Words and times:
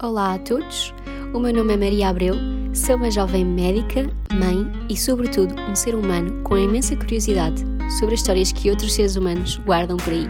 Olá 0.00 0.34
a 0.34 0.38
todos, 0.38 0.94
o 1.34 1.40
meu 1.40 1.52
nome 1.52 1.74
é 1.74 1.76
Maria 1.76 2.08
Abreu, 2.10 2.36
sou 2.72 2.94
uma 2.94 3.10
jovem 3.10 3.44
médica, 3.44 4.08
mãe 4.32 4.64
e, 4.88 4.96
sobretudo, 4.96 5.52
um 5.68 5.74
ser 5.74 5.96
humano 5.96 6.40
com 6.44 6.56
imensa 6.56 6.94
curiosidade 6.94 7.64
sobre 7.98 8.14
as 8.14 8.20
histórias 8.20 8.52
que 8.52 8.70
outros 8.70 8.94
seres 8.94 9.16
humanos 9.16 9.56
guardam 9.56 9.96
por 9.96 10.12
aí. 10.12 10.28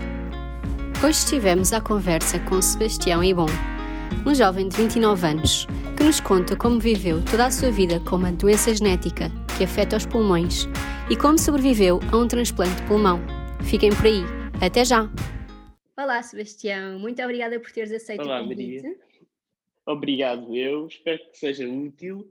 Hoje 1.04 1.18
estivemos 1.18 1.74
à 1.74 1.82
conversa 1.82 2.38
com 2.38 2.62
Sebastião 2.62 3.22
Ibon, 3.22 3.44
um 4.24 4.34
jovem 4.34 4.70
de 4.70 4.76
29 4.78 5.26
anos 5.26 5.66
que 5.98 6.02
nos 6.02 6.18
conta 6.18 6.56
como 6.56 6.80
viveu 6.80 7.22
toda 7.30 7.44
a 7.44 7.50
sua 7.50 7.70
vida 7.70 8.00
com 8.00 8.16
uma 8.16 8.32
doença 8.32 8.74
genética 8.74 9.30
que 9.58 9.64
afeta 9.64 9.98
os 9.98 10.06
pulmões 10.06 10.66
e 11.10 11.16
como 11.16 11.38
sobreviveu 11.38 12.00
a 12.10 12.16
um 12.16 12.26
transplante 12.26 12.74
de 12.76 12.88
pulmão. 12.88 13.20
Fiquem 13.64 13.90
por 13.90 14.06
aí. 14.06 14.24
Até 14.62 14.82
já! 14.82 15.10
Olá, 15.94 16.22
Sebastião. 16.22 16.98
Muito 16.98 17.20
obrigada 17.22 17.60
por 17.60 17.70
teres 17.70 17.92
aceito 17.92 18.22
Olá, 18.22 18.40
o 18.40 18.44
convite. 18.44 18.82
Maria. 18.82 19.07
Obrigado, 19.88 20.54
eu. 20.54 20.86
Espero 20.86 21.18
que 21.30 21.38
seja 21.38 21.66
útil 21.66 22.30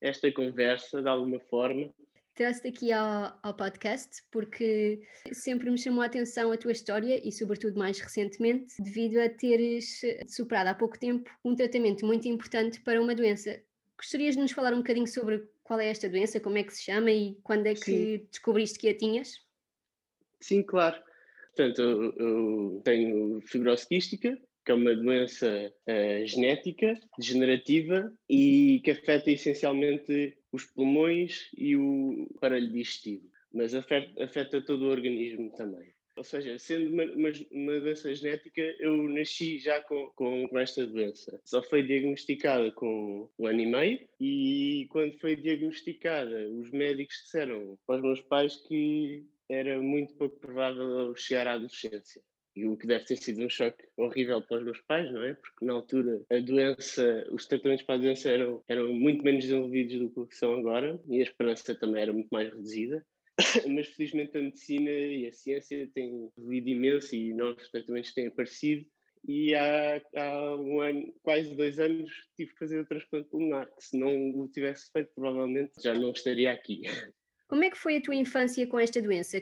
esta 0.00 0.32
conversa 0.32 1.02
de 1.02 1.08
alguma 1.08 1.38
forma. 1.38 1.92
Trouxe-te 2.34 2.68
aqui 2.68 2.90
ao, 2.90 3.38
ao 3.42 3.54
podcast 3.54 4.22
porque 4.30 5.02
sempre 5.30 5.70
me 5.70 5.76
chamou 5.76 6.02
a 6.02 6.06
atenção 6.06 6.50
a 6.50 6.56
tua 6.56 6.72
história 6.72 7.20
e, 7.22 7.30
sobretudo, 7.30 7.78
mais 7.78 8.00
recentemente, 8.00 8.80
devido 8.82 9.18
a 9.18 9.28
teres 9.28 10.00
superado 10.26 10.70
há 10.70 10.74
pouco 10.74 10.98
tempo 10.98 11.30
um 11.44 11.54
tratamento 11.54 12.06
muito 12.06 12.26
importante 12.28 12.80
para 12.80 13.00
uma 13.00 13.14
doença. 13.14 13.60
Gostarias 13.98 14.34
de 14.34 14.40
nos 14.40 14.52
falar 14.52 14.72
um 14.72 14.78
bocadinho 14.78 15.06
sobre 15.06 15.46
qual 15.62 15.78
é 15.78 15.88
esta 15.88 16.08
doença, 16.08 16.40
como 16.40 16.56
é 16.56 16.62
que 16.62 16.72
se 16.72 16.82
chama 16.82 17.10
e 17.10 17.34
quando 17.42 17.66
é 17.66 17.74
que 17.74 17.80
Sim. 17.80 18.26
descobriste 18.30 18.78
que 18.78 18.88
a 18.88 18.96
tinhas? 18.96 19.38
Sim, 20.40 20.62
claro. 20.62 20.96
Portanto, 21.54 21.78
eu, 21.82 22.12
eu 22.16 22.80
tenho 22.82 23.40
fibrose 23.42 23.86
quística, 23.86 24.38
que 24.66 24.72
é 24.72 24.74
uma 24.74 24.96
doença 24.96 25.72
eh, 25.86 26.26
genética, 26.26 26.98
degenerativa 27.16 28.12
e 28.28 28.80
que 28.82 28.90
afeta 28.90 29.30
essencialmente 29.30 30.36
os 30.50 30.64
pulmões 30.64 31.48
e 31.56 31.76
o 31.76 32.28
aparelho 32.36 32.72
digestivo, 32.72 33.30
mas 33.54 33.76
afeta, 33.76 34.24
afeta 34.24 34.60
todo 34.60 34.82
o 34.82 34.90
organismo 34.90 35.54
também. 35.56 35.94
Ou 36.16 36.24
seja, 36.24 36.58
sendo 36.58 36.92
uma, 36.92 37.04
uma, 37.04 37.28
uma 37.52 37.80
doença 37.80 38.12
genética, 38.12 38.62
eu 38.80 38.96
nasci 39.08 39.58
já 39.58 39.80
com, 39.82 40.10
com, 40.16 40.48
com 40.48 40.58
esta 40.58 40.84
doença. 40.84 41.40
Só 41.44 41.62
foi 41.62 41.82
diagnosticada 41.84 42.72
com 42.72 43.28
um 43.38 43.46
ano 43.46 43.60
e 43.60 43.66
meio 43.66 44.08
e 44.18 44.88
quando 44.90 45.16
foi 45.20 45.36
diagnosticada, 45.36 46.48
os 46.48 46.70
médicos 46.72 47.16
disseram 47.22 47.78
para 47.86 47.96
os 47.96 48.02
meus 48.02 48.20
pais 48.22 48.56
que 48.66 49.24
era 49.48 49.80
muito 49.80 50.14
pouco 50.14 50.40
provável 50.40 50.88
eu 50.88 51.14
chegar 51.14 51.46
à 51.46 51.52
adolescência. 51.52 52.20
E 52.56 52.66
o 52.66 52.74
que 52.74 52.86
deve 52.86 53.04
ter 53.04 53.16
sido 53.16 53.44
um 53.44 53.50
choque 53.50 53.86
horrível 53.98 54.40
para 54.40 54.56
os 54.56 54.64
meus 54.64 54.80
pais, 54.80 55.12
não 55.12 55.22
é? 55.22 55.34
Porque 55.34 55.64
na 55.64 55.74
altura 55.74 56.22
a 56.30 56.38
doença, 56.38 57.26
os 57.30 57.46
tratamentos 57.46 57.84
para 57.84 57.96
a 57.96 57.98
doença 57.98 58.30
eram, 58.30 58.64
eram 58.66 58.94
muito 58.94 59.22
menos 59.22 59.44
desenvolvidos 59.44 60.10
do 60.10 60.26
que 60.26 60.34
são 60.34 60.54
agora 60.54 60.98
e 61.06 61.20
a 61.20 61.22
esperança 61.22 61.74
também 61.74 62.00
era 62.00 62.14
muito 62.14 62.30
mais 62.30 62.48
reduzida. 62.48 63.04
Mas 63.68 63.88
felizmente 63.88 64.38
a 64.38 64.40
medicina 64.40 64.90
e 64.90 65.26
a 65.26 65.32
ciência 65.32 65.86
têm 65.94 66.30
evoluído 66.38 66.70
imenso 66.70 67.14
e 67.14 67.34
novos 67.34 67.70
tratamentos 67.70 68.14
têm 68.14 68.28
aparecido. 68.28 68.86
E 69.28 69.54
há, 69.54 70.00
há 70.14 70.56
um 70.56 70.80
ano, 70.80 71.12
quase 71.22 71.54
dois 71.54 71.78
anos, 71.78 72.10
tive 72.36 72.52
que 72.52 72.58
fazer 72.58 72.80
o 72.80 72.86
transplante 72.86 73.28
pulmonar, 73.28 73.66
que 73.66 73.84
se 73.84 73.98
não 73.98 74.30
o 74.30 74.48
tivesse 74.48 74.90
feito, 74.92 75.10
provavelmente 75.14 75.72
já 75.82 75.92
não 75.92 76.12
estaria 76.12 76.52
aqui. 76.52 76.82
Como 77.48 77.62
é 77.62 77.70
que 77.70 77.78
foi 77.78 77.96
a 77.96 78.02
tua 78.02 78.14
infância 78.14 78.66
com 78.66 78.78
esta 78.78 79.00
doença? 79.00 79.40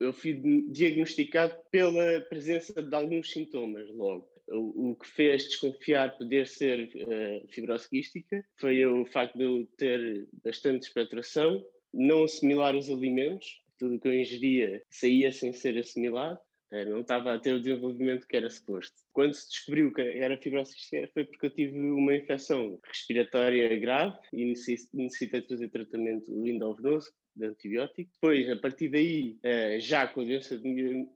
Eu 0.00 0.12
fui 0.14 0.40
diagnosticado 0.70 1.54
pela 1.70 2.20
presença 2.22 2.82
de 2.82 2.94
alguns 2.94 3.30
sintomas 3.30 3.88
logo. 3.90 4.28
O, 4.52 4.96
que 4.96 5.06
fez 5.06 5.44
desconfiar 5.44 6.18
poder 6.18 6.44
ser 6.44 6.90
uh, 6.96 7.48
fibrose 7.52 7.88
quística 7.88 8.44
foi 8.56 8.84
o 8.84 9.06
facto 9.06 9.38
de 9.38 9.44
eu 9.44 9.64
ter 9.76 10.26
bastante 10.42 10.88
expectoração, 10.88 11.64
não 11.94 12.24
assimilar 12.24 12.74
os 12.74 12.90
alimentos, 12.90 13.62
tudo 13.78 13.94
o 13.94 14.00
que 14.00 14.08
eu 14.08 14.14
ingeria 14.14 14.82
saía 14.90 15.30
sem 15.30 15.52
ser 15.52 15.78
assimilado, 15.78 16.40
uh, 16.72 16.84
não 16.90 17.02
estava 17.02 17.32
a 17.32 17.38
ter 17.38 17.54
o 17.54 17.60
desenvolvimento 17.60 18.26
que 18.26 18.36
era 18.36 18.50
suposto. 18.50 18.96
Quando 19.12 19.34
se 19.34 19.48
descobriu 19.50 19.92
que 19.92 20.00
era 20.00 20.36
fibrose 20.36 20.74
quística 20.74 21.08
foi 21.14 21.24
porque 21.26 21.46
eu 21.46 21.50
tive 21.50 21.78
uma 21.78 22.16
infecção 22.16 22.80
respiratória 22.84 23.78
grave 23.78 24.18
e 24.32 24.46
necessitei 24.46 25.42
de 25.42 25.46
fazer 25.46 25.68
tratamento 25.68 26.28
endovenoso 26.44 27.08
de 27.34 27.46
antibiótico. 27.46 28.10
Depois, 28.14 28.48
a 28.50 28.56
partir 28.56 28.88
daí, 28.88 29.36
eh, 29.42 29.78
já 29.80 30.06
com 30.06 30.20
a 30.20 30.24
doença 30.24 30.60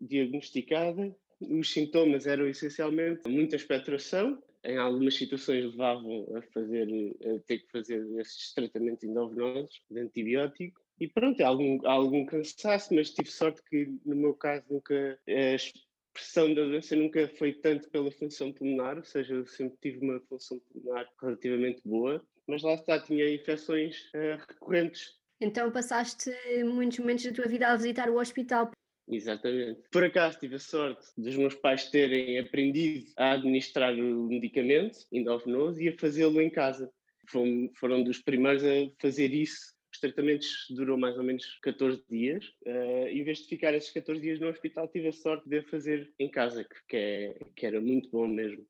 diagnosticada, 0.01 1.15
os 1.41 1.71
sintomas 1.71 2.27
eram 2.27 2.49
essencialmente 2.49 3.29
muita 3.29 3.57
expectoração, 3.57 4.43
em 4.65 4.79
algumas 4.79 5.15
situações 5.15 5.65
levavam 5.65 6.27
a 6.35 6.43
fazer 6.43 6.89
a 7.25 7.39
ter 7.41 7.59
que 7.59 7.71
fazer 7.71 8.03
esses 8.19 8.55
tratamentos 8.55 9.05
endovenosos 9.05 9.83
de 9.91 10.01
antibiótico. 10.01 10.81
E 10.99 11.09
pronto, 11.09 11.41
algum, 11.43 11.87
algum 11.87 12.25
cansaço, 12.25 12.95
mas 12.95 13.11
tive 13.11 13.31
sorte 13.31 13.63
que 13.69 13.87
no 14.07 14.17
meu 14.17 14.33
caso 14.33 14.65
nunca 14.71 15.19
a 15.29 15.55
expressão 15.55 16.55
da 16.55 16.63
doença 16.63 16.95
nunca 16.95 17.29
foi 17.37 17.53
tanto 17.53 17.91
pela 17.91 18.11
função 18.13 18.53
pulmonar, 18.53 18.97
ou 18.97 19.05
seja, 19.05 19.35
eu 19.35 19.45
sempre 19.45 19.77
tive 19.83 19.99
uma 19.99 20.21
função 20.21 20.61
pulmonar 20.61 21.11
relativamente 21.21 21.83
boa, 21.85 22.25
mas 22.47 22.63
lá 22.63 22.75
está, 22.75 23.01
tinha 23.01 23.29
infecções 23.35 24.05
uh, 24.15 24.39
recorrentes 24.49 25.19
então 25.45 25.71
passaste 25.71 26.31
muitos 26.65 26.99
momentos 26.99 27.25
da 27.25 27.33
tua 27.33 27.47
vida 27.47 27.69
a 27.69 27.77
visitar 27.77 28.09
o 28.09 28.19
hospital. 28.19 28.71
Exatamente. 29.09 29.83
Por 29.91 30.05
acaso 30.05 30.39
tive 30.39 30.57
a 30.57 30.59
sorte 30.59 31.07
dos 31.17 31.37
meus 31.37 31.55
pais 31.55 31.91
terem 31.91 32.39
aprendido 32.39 33.07
a 33.17 33.33
administrar 33.33 33.95
o 33.95 34.29
medicamento 34.29 34.99
endovenoso 35.13 35.81
e 35.81 35.89
a 35.89 35.99
fazê-lo 35.99 36.41
em 36.41 36.51
casa. 36.51 36.91
Foram, 37.29 37.71
foram 37.75 38.03
dos 38.03 38.21
primeiros 38.21 38.65
a 38.65 38.91
fazer 39.01 39.33
isso. 39.33 39.75
Os 39.93 40.01
tratamentos 40.01 40.49
durou 40.71 40.99
mais 40.99 41.17
ou 41.17 41.23
menos 41.23 41.45
14 41.63 42.03
dias. 42.09 42.45
Uh, 42.67 43.07
em 43.09 43.23
vez 43.23 43.39
de 43.39 43.49
ficar 43.49 43.75
esses 43.75 43.93
14 43.93 44.21
dias 44.21 44.41
no 44.41 44.49
hospital, 44.49 44.89
tive 44.89 45.09
a 45.09 45.13
sorte 45.13 45.49
de 45.49 45.59
a 45.59 45.63
fazer 45.65 46.13
em 46.19 46.31
casa, 46.31 46.67
que, 46.89 46.97
é, 46.97 47.39
que 47.55 47.67
era 47.67 47.81
muito 47.81 48.11
bom 48.11 48.27
mesmo. 48.27 48.67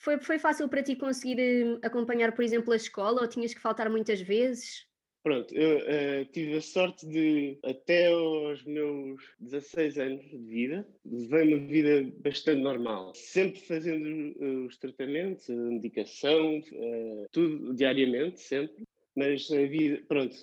Foi, 0.00 0.18
foi 0.20 0.38
fácil 0.38 0.68
para 0.68 0.82
ti 0.82 0.94
conseguir 0.94 1.40
eh, 1.40 1.78
acompanhar, 1.82 2.32
por 2.32 2.44
exemplo, 2.44 2.72
a 2.72 2.76
escola 2.76 3.20
ou 3.20 3.28
tinhas 3.28 3.52
que 3.52 3.60
faltar 3.60 3.90
muitas 3.90 4.20
vezes? 4.20 4.86
Pronto, 5.28 5.54
eu 5.54 5.76
uh, 5.76 6.24
tive 6.32 6.56
a 6.56 6.62
sorte 6.62 7.06
de, 7.06 7.58
até 7.62 8.06
aos 8.06 8.64
meus 8.64 9.20
16 9.38 9.98
anos 9.98 10.24
de 10.24 10.38
vida, 10.38 10.88
levei 11.04 11.54
uma 11.54 11.66
vida 11.66 12.10
bastante 12.20 12.62
normal. 12.62 13.12
Sempre 13.14 13.60
fazendo 13.60 14.08
uh, 14.40 14.64
os 14.64 14.78
tratamentos, 14.78 15.50
a 15.50 15.52
medicação, 15.52 16.60
uh, 16.60 17.26
tudo 17.30 17.74
diariamente, 17.74 18.40
sempre. 18.40 18.84
Mas 19.14 19.50
a 19.50 19.66
vida, 19.66 20.02
pronto, 20.08 20.34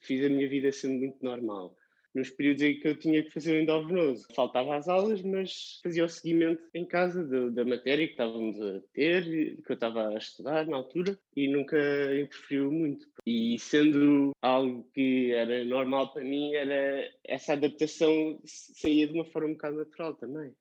fiz 0.00 0.24
a 0.24 0.28
minha 0.28 0.48
vida 0.48 0.72
sendo 0.72 0.94
muito 0.94 1.22
normal 1.22 1.76
nos 2.14 2.30
períodos 2.30 2.62
em 2.62 2.78
que 2.78 2.88
eu 2.88 2.96
tinha 2.96 3.22
que 3.22 3.30
fazer 3.30 3.56
o 3.56 3.62
endovenoso. 3.62 4.26
Faltava 4.34 4.76
às 4.76 4.88
aulas, 4.88 5.22
mas 5.22 5.80
fazia 5.82 6.04
o 6.04 6.08
seguimento 6.08 6.62
em 6.74 6.84
casa 6.84 7.24
de, 7.24 7.50
da 7.50 7.64
matéria 7.64 8.06
que 8.06 8.12
estávamos 8.12 8.60
a 8.60 8.80
ter, 8.92 9.24
que 9.24 9.70
eu 9.70 9.74
estava 9.74 10.08
a 10.08 10.18
estudar 10.18 10.66
na 10.66 10.76
altura, 10.76 11.18
e 11.36 11.48
nunca 11.48 11.76
interferiu 12.14 12.70
muito. 12.70 13.06
E 13.26 13.58
sendo 13.58 14.32
algo 14.42 14.88
que 14.92 15.32
era 15.32 15.64
normal 15.64 16.12
para 16.12 16.24
mim, 16.24 16.54
era 16.54 17.08
essa 17.24 17.52
adaptação 17.52 18.40
saía 18.44 19.06
de 19.06 19.14
uma 19.14 19.24
forma 19.24 19.48
um 19.48 19.52
bocado 19.52 19.76
natural 19.76 20.14
também. 20.14 20.52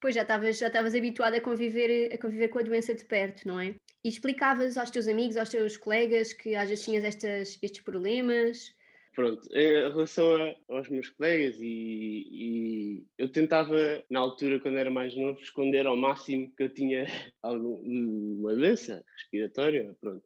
Pois 0.00 0.14
já 0.14 0.22
estavas 0.22 0.58
já 0.58 0.68
estavas 0.68 0.94
habituada 0.94 1.36
a 1.36 1.40
conviver 1.40 2.12
a 2.12 2.18
conviver 2.18 2.48
com 2.48 2.58
a 2.58 2.62
doença 2.62 2.94
de 2.94 3.04
perto, 3.04 3.46
não 3.46 3.60
é? 3.60 3.74
E 4.02 4.08
explicavas 4.08 4.78
aos 4.78 4.90
teus 4.90 5.06
amigos, 5.06 5.36
aos 5.36 5.50
teus 5.50 5.76
colegas 5.76 6.32
que 6.32 6.54
às 6.54 6.70
vezes 6.70 6.84
tinhas 6.84 7.04
estas, 7.04 7.58
estes 7.62 7.82
problemas, 7.82 8.74
Pronto, 9.14 9.48
em 9.52 9.88
relação 9.88 10.36
a, 10.36 10.54
aos 10.76 10.88
meus 10.88 11.10
colegas, 11.10 11.56
e, 11.60 12.26
e, 12.30 13.06
eu 13.18 13.28
tentava, 13.28 13.76
na 14.08 14.20
altura, 14.20 14.60
quando 14.60 14.78
era 14.78 14.90
mais 14.90 15.16
novo, 15.16 15.40
esconder 15.40 15.86
ao 15.86 15.96
máximo 15.96 16.52
que 16.56 16.62
eu 16.62 16.68
tinha 16.68 17.06
alguma 17.42 18.54
doença 18.54 19.04
respiratória, 19.16 19.96
pronto. 20.00 20.22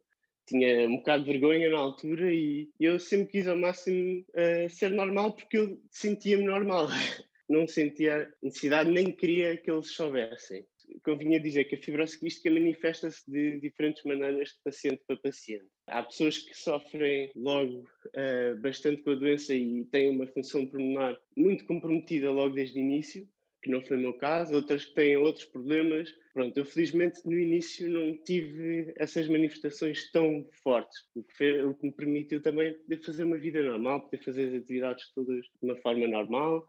Tinha 0.47 0.87
um 0.87 0.97
bocado 0.97 1.23
de 1.23 1.31
vergonha 1.31 1.71
na 1.71 1.79
altura 1.79 2.31
e 2.31 2.69
eu 2.79 2.99
sempre 2.99 3.31
quis 3.31 3.47
ao 3.47 3.57
máximo 3.57 4.23
uh, 4.29 4.69
ser 4.69 4.91
normal 4.91 5.33
porque 5.33 5.57
eu 5.57 5.81
sentia-me 5.89 6.43
normal. 6.43 6.87
Não 7.49 7.67
sentia 7.67 8.31
necessidade, 8.41 8.91
nem 8.91 9.11
queria 9.11 9.57
que 9.57 9.71
eles 9.71 9.91
soubessem 9.91 10.65
convinha 11.03 11.39
dizer 11.39 11.65
que 11.65 11.75
a 11.75 11.77
fibrose 11.77 12.19
quística 12.19 12.49
manifesta-se 12.49 13.29
de 13.29 13.59
diferentes 13.59 14.03
maneiras 14.03 14.49
de 14.49 14.59
paciente 14.63 15.01
para 15.07 15.17
paciente. 15.17 15.65
Há 15.87 16.03
pessoas 16.03 16.37
que 16.37 16.55
sofrem 16.55 17.31
logo 17.35 17.87
uh, 18.07 18.59
bastante 18.61 19.01
com 19.03 19.11
a 19.11 19.15
doença 19.15 19.53
e 19.53 19.85
têm 19.85 20.09
uma 20.09 20.27
função 20.27 20.65
pulmonar 20.65 21.17
muito 21.35 21.65
comprometida 21.65 22.31
logo 22.31 22.55
desde 22.55 22.79
o 22.79 22.81
início, 22.81 23.27
que 23.61 23.71
não 23.71 23.81
foi 23.81 23.97
o 23.97 23.99
meu 23.99 24.13
caso, 24.13 24.53
outras 24.53 24.85
que 24.85 24.93
têm 24.93 25.17
outros 25.17 25.45
problemas. 25.45 26.13
Pronto, 26.33 26.55
eu 26.57 26.65
felizmente 26.65 27.19
no 27.25 27.37
início 27.37 27.89
não 27.89 28.15
tive 28.23 28.93
essas 28.97 29.27
manifestações 29.27 30.11
tão 30.11 30.47
fortes, 30.63 31.03
o 31.15 31.23
que, 31.23 31.61
o 31.63 31.73
que 31.73 31.87
me 31.87 31.93
permitiu 31.93 32.41
também 32.41 32.73
poder 32.73 33.03
fazer 33.03 33.23
uma 33.23 33.37
vida 33.37 33.63
normal, 33.63 34.01
poder 34.01 34.23
fazer 34.23 34.47
as 34.49 34.53
atividades 34.53 35.11
todas 35.13 35.45
de 35.45 35.51
uma 35.63 35.75
forma 35.77 36.07
normal. 36.07 36.67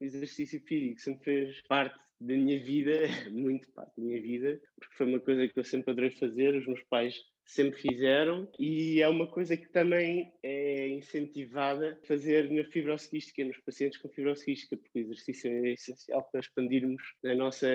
O 0.00 0.04
exercício 0.04 0.60
físico 0.62 1.00
sempre 1.00 1.24
fez 1.24 1.62
parte 1.68 2.03
da 2.20 2.34
minha 2.34 2.58
vida, 2.62 2.92
muito 3.30 3.68
parte 3.72 3.92
da 3.96 4.04
minha 4.04 4.20
vida, 4.20 4.60
porque 4.78 4.94
foi 4.96 5.06
uma 5.06 5.20
coisa 5.20 5.48
que 5.48 5.58
eu 5.58 5.64
sempre 5.64 5.90
adorei 5.90 6.10
fazer, 6.10 6.54
os 6.54 6.66
meus 6.66 6.82
pais 6.84 7.14
sempre 7.46 7.78
fizeram 7.78 8.48
e 8.58 9.02
é 9.02 9.08
uma 9.08 9.26
coisa 9.26 9.56
que 9.56 9.68
também 9.68 10.32
é 10.42 10.88
incentivada 10.88 11.98
a 12.02 12.06
fazer 12.06 12.50
na 12.50 12.64
fibrosquística, 12.64 13.44
nos 13.44 13.58
pacientes 13.58 13.98
com 13.98 14.08
fibrosquística, 14.08 14.76
porque 14.76 14.98
o 14.98 15.02
exercício 15.02 15.50
é 15.50 15.72
essencial 15.72 16.22
para 16.30 16.40
expandirmos 16.40 17.02
a 17.24 17.34
nossa, 17.34 17.66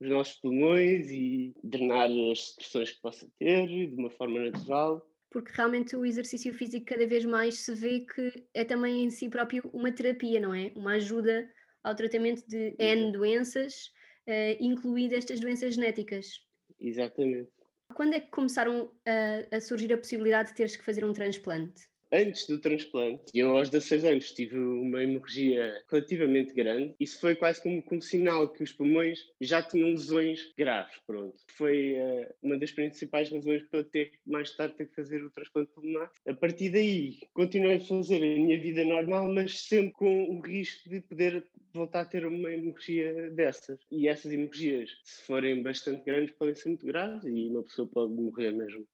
os 0.00 0.08
nossos 0.08 0.34
pulmões 0.40 1.10
e 1.10 1.54
drenar 1.62 2.10
as 2.32 2.50
secreções 2.50 2.90
que 2.92 3.00
possa 3.00 3.28
ter 3.38 3.66
de 3.68 3.94
uma 3.96 4.10
forma 4.10 4.40
natural 4.50 5.06
porque 5.30 5.50
realmente 5.52 5.96
o 5.96 6.06
exercício 6.06 6.54
físico 6.54 6.86
cada 6.86 7.08
vez 7.08 7.24
mais 7.24 7.58
se 7.58 7.74
vê 7.74 8.06
que 8.06 8.46
é 8.54 8.64
também 8.64 9.02
em 9.02 9.10
si 9.10 9.28
próprio 9.28 9.68
uma 9.72 9.90
terapia, 9.90 10.38
não 10.38 10.54
é? 10.54 10.70
Uma 10.76 10.92
ajuda 10.92 11.50
ao 11.84 11.94
tratamento 11.94 12.42
de 12.48 12.74
N 12.78 13.12
doenças, 13.12 13.92
uh, 14.26 14.56
incluídas 14.58 15.18
estas 15.18 15.38
doenças 15.38 15.74
genéticas. 15.74 16.40
Exatamente. 16.80 17.50
Quando 17.94 18.14
é 18.14 18.20
que 18.20 18.30
começaram 18.30 18.90
a, 19.06 19.56
a 19.56 19.60
surgir 19.60 19.92
a 19.92 19.98
possibilidade 19.98 20.48
de 20.48 20.56
teres 20.56 20.74
que 20.74 20.84
fazer 20.84 21.04
um 21.04 21.12
transplante? 21.12 21.86
Antes 22.14 22.46
do 22.46 22.58
transplante, 22.58 23.24
eu 23.34 23.56
aos 23.56 23.68
16 23.68 24.04
anos 24.04 24.32
tive 24.32 24.56
uma 24.56 25.02
hemorragia 25.02 25.82
relativamente 25.90 26.54
grande. 26.54 26.94
Isso 27.00 27.20
foi 27.20 27.34
quase 27.34 27.60
como, 27.62 27.82
como 27.82 28.00
sinal 28.00 28.48
que 28.48 28.62
os 28.62 28.72
pulmões 28.72 29.18
já 29.40 29.62
tinham 29.62 29.90
lesões 29.90 30.52
graves. 30.56 30.94
Pronto. 31.06 31.34
Foi 31.56 31.94
uh, 31.94 32.34
uma 32.42 32.58
das 32.58 32.70
principais 32.70 33.30
razões 33.30 33.62
para 33.64 33.80
eu 33.80 33.84
ter 33.84 34.12
mais 34.24 34.54
tarde 34.56 34.76
ter 34.76 34.88
que 34.88 34.94
fazer 34.94 35.22
o 35.22 35.30
transplante 35.30 35.72
pulmonar. 35.72 36.10
A 36.26 36.34
partir 36.34 36.70
daí, 36.70 37.18
continuei 37.32 37.76
a 37.76 37.80
fazer 37.80 38.16
a 38.16 38.38
minha 38.38 38.60
vida 38.60 38.84
normal, 38.84 39.28
mas 39.32 39.60
sempre 39.60 39.92
com 39.92 40.24
o 40.24 40.40
risco 40.40 40.88
de 40.88 41.00
poder 41.00 41.44
voltar 41.72 42.02
a 42.02 42.04
ter 42.04 42.24
uma 42.24 42.52
hemorragia 42.52 43.30
dessas. 43.30 43.80
E 43.90 44.06
essas 44.06 44.32
hemorragias, 44.32 44.90
se 45.02 45.22
forem 45.24 45.62
bastante 45.62 46.04
grandes, 46.04 46.34
podem 46.36 46.54
ser 46.54 46.68
muito 46.68 46.86
graves 46.86 47.24
e 47.24 47.48
uma 47.48 47.62
pessoa 47.64 47.88
pode 47.88 48.12
morrer 48.12 48.52
mesmo. 48.52 48.86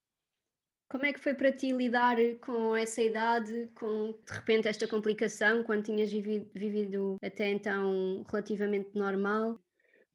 Como 0.90 1.06
é 1.06 1.12
que 1.12 1.20
foi 1.20 1.34
para 1.34 1.52
ti 1.52 1.70
lidar 1.72 2.16
com 2.40 2.74
essa 2.74 3.00
idade, 3.00 3.70
com 3.76 4.12
de 4.26 4.32
repente 4.32 4.66
esta 4.66 4.88
complicação, 4.88 5.62
quando 5.62 5.84
tinhas 5.84 6.10
vivido, 6.10 6.50
vivido 6.52 7.16
até 7.22 7.48
então 7.48 8.24
relativamente 8.28 8.90
normal? 8.94 9.60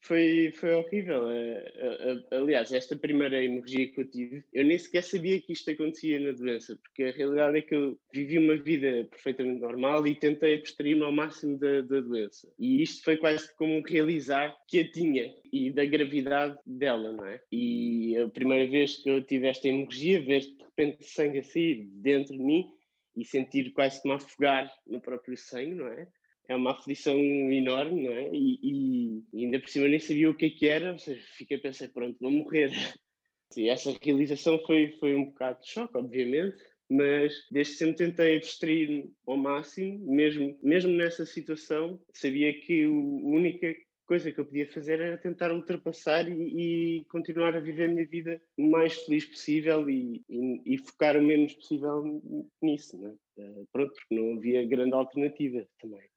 Foi, 0.01 0.51
foi 0.55 0.73
horrível. 0.73 1.29
Eh, 1.31 1.73
eh, 1.75 2.23
eh, 2.31 2.35
aliás, 2.35 2.71
esta 2.71 2.95
primeira 2.95 3.43
hemorragia 3.43 3.91
que 3.91 4.01
eu 4.01 4.09
tive, 4.09 4.43
eu 4.53 4.63
nem 4.63 4.77
sequer 4.77 5.03
sabia 5.03 5.41
que 5.41 5.53
isto 5.53 5.69
acontecia 5.71 6.19
na 6.19 6.31
doença, 6.31 6.77
porque 6.77 7.03
a 7.03 7.11
realidade 7.11 7.57
é 7.57 7.61
que 7.61 7.75
eu 7.75 7.99
vivi 8.13 8.37
uma 8.37 8.55
vida 8.55 9.07
perfeitamente 9.09 9.61
normal 9.61 10.05
e 10.07 10.15
tentei 10.15 10.55
abstrair-me 10.55 11.03
ao 11.03 11.11
máximo 11.11 11.57
da, 11.57 11.81
da 11.81 12.01
doença. 12.01 12.51
E 12.59 12.81
isto 12.81 13.03
foi 13.03 13.17
quase 13.17 13.53
como 13.55 13.81
realizar 13.81 14.55
que 14.67 14.79
a 14.79 14.91
tinha 14.91 15.33
e 15.51 15.71
da 15.71 15.85
gravidade 15.85 16.57
dela, 16.65 17.11
não 17.11 17.25
é? 17.25 17.41
E 17.51 18.17
a 18.17 18.29
primeira 18.29 18.69
vez 18.69 18.97
que 18.97 19.09
eu 19.09 19.23
tive 19.23 19.47
esta 19.47 19.67
hemorragia, 19.67 20.21
ver 20.21 20.41
de 20.41 20.63
repente 20.63 21.03
sangue 21.03 21.39
a 21.39 21.43
sair 21.43 21.85
dentro 21.85 22.37
de 22.37 22.43
mim 22.43 22.69
e 23.15 23.23
sentir 23.23 23.71
quase 23.71 24.01
que 24.01 24.07
me 24.07 24.15
afogar 24.15 24.71
no 24.85 24.99
próprio 24.99 25.37
sangue, 25.37 25.75
não 25.75 25.87
é? 25.87 26.07
É 26.47 26.55
uma 26.55 26.71
aflição 26.71 27.17
enorme, 27.17 28.03
não 28.03 28.11
é? 28.11 28.29
E, 28.33 28.59
e, 29.33 29.43
ainda 29.45 29.59
por 29.59 29.69
cima 29.69 29.87
nem 29.87 29.99
sabia 29.99 30.29
o 30.29 30.35
que, 30.35 30.45
é 30.45 30.49
que 30.49 30.67
era, 30.67 30.93
ou 30.93 30.99
seja, 30.99 31.21
fiquei 31.37 31.57
a 31.57 31.61
pensar, 31.61 31.89
pronto, 31.89 32.17
vou 32.19 32.31
morrer. 32.31 32.71
E 33.55 33.69
essa 33.69 33.95
realização 34.01 34.59
foi, 34.65 34.91
foi 34.99 35.15
um 35.15 35.25
bocado 35.25 35.61
de 35.61 35.69
choque, 35.69 35.95
obviamente, 35.95 36.57
mas 36.89 37.33
desde 37.51 37.75
sempre 37.75 37.95
tentei 37.95 38.37
abstrair-me 38.37 39.13
ao 39.25 39.37
máximo, 39.37 39.99
mesmo, 40.13 40.57
mesmo 40.61 40.91
nessa 40.91 41.25
situação, 41.25 42.01
sabia 42.11 42.51
que 42.59 42.83
a 42.83 42.89
única 42.89 43.73
coisa 44.05 44.31
que 44.31 44.39
eu 44.39 44.45
podia 44.45 44.67
fazer 44.67 44.99
era 44.99 45.17
tentar 45.17 45.51
ultrapassar 45.51 46.27
e, 46.27 46.99
e 46.99 47.05
continuar 47.05 47.55
a 47.55 47.59
viver 47.59 47.85
a 47.85 47.93
minha 47.93 48.05
vida 48.05 48.41
o 48.57 48.69
mais 48.69 48.93
feliz 49.03 49.25
possível 49.25 49.89
e, 49.89 50.23
e, 50.29 50.75
e 50.75 50.77
focar 50.77 51.17
o 51.17 51.23
menos 51.23 51.53
possível 51.53 52.21
nisso, 52.61 53.03
é? 53.05 53.41
Uh, 53.41 53.67
pronto, 53.71 53.93
porque 53.93 54.15
não 54.15 54.37
havia 54.37 54.65
grande 54.65 54.93
alternativa 54.93 55.67
também. 55.79 56.07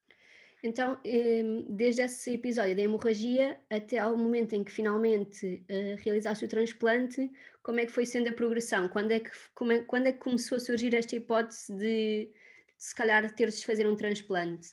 Então, 0.62 1.00
hum, 1.04 1.66
desde 1.68 2.02
esse 2.02 2.34
episódio 2.34 2.74
da 2.74 2.82
hemorragia 2.82 3.60
até 3.70 3.98
ao 3.98 4.16
momento 4.16 4.54
em 4.54 4.64
que 4.64 4.72
finalmente 4.72 5.64
uh, 5.70 6.02
realizaste 6.02 6.44
o 6.44 6.48
transplante, 6.48 7.30
como 7.62 7.78
é 7.78 7.86
que 7.86 7.92
foi 7.92 8.04
sendo 8.04 8.28
a 8.28 8.32
progressão? 8.32 8.88
Quando 8.88 9.12
é 9.12 9.20
que, 9.20 9.30
é, 9.30 9.78
quando 9.84 10.06
é 10.08 10.12
que 10.12 10.18
começou 10.18 10.56
a 10.56 10.60
surgir 10.60 10.94
esta 10.94 11.14
hipótese 11.14 11.72
de, 11.72 12.30
se 12.76 12.94
calhar 12.94 13.32
teres 13.34 13.60
de 13.60 13.66
fazer 13.66 13.86
um 13.86 13.94
transplante? 13.94 14.70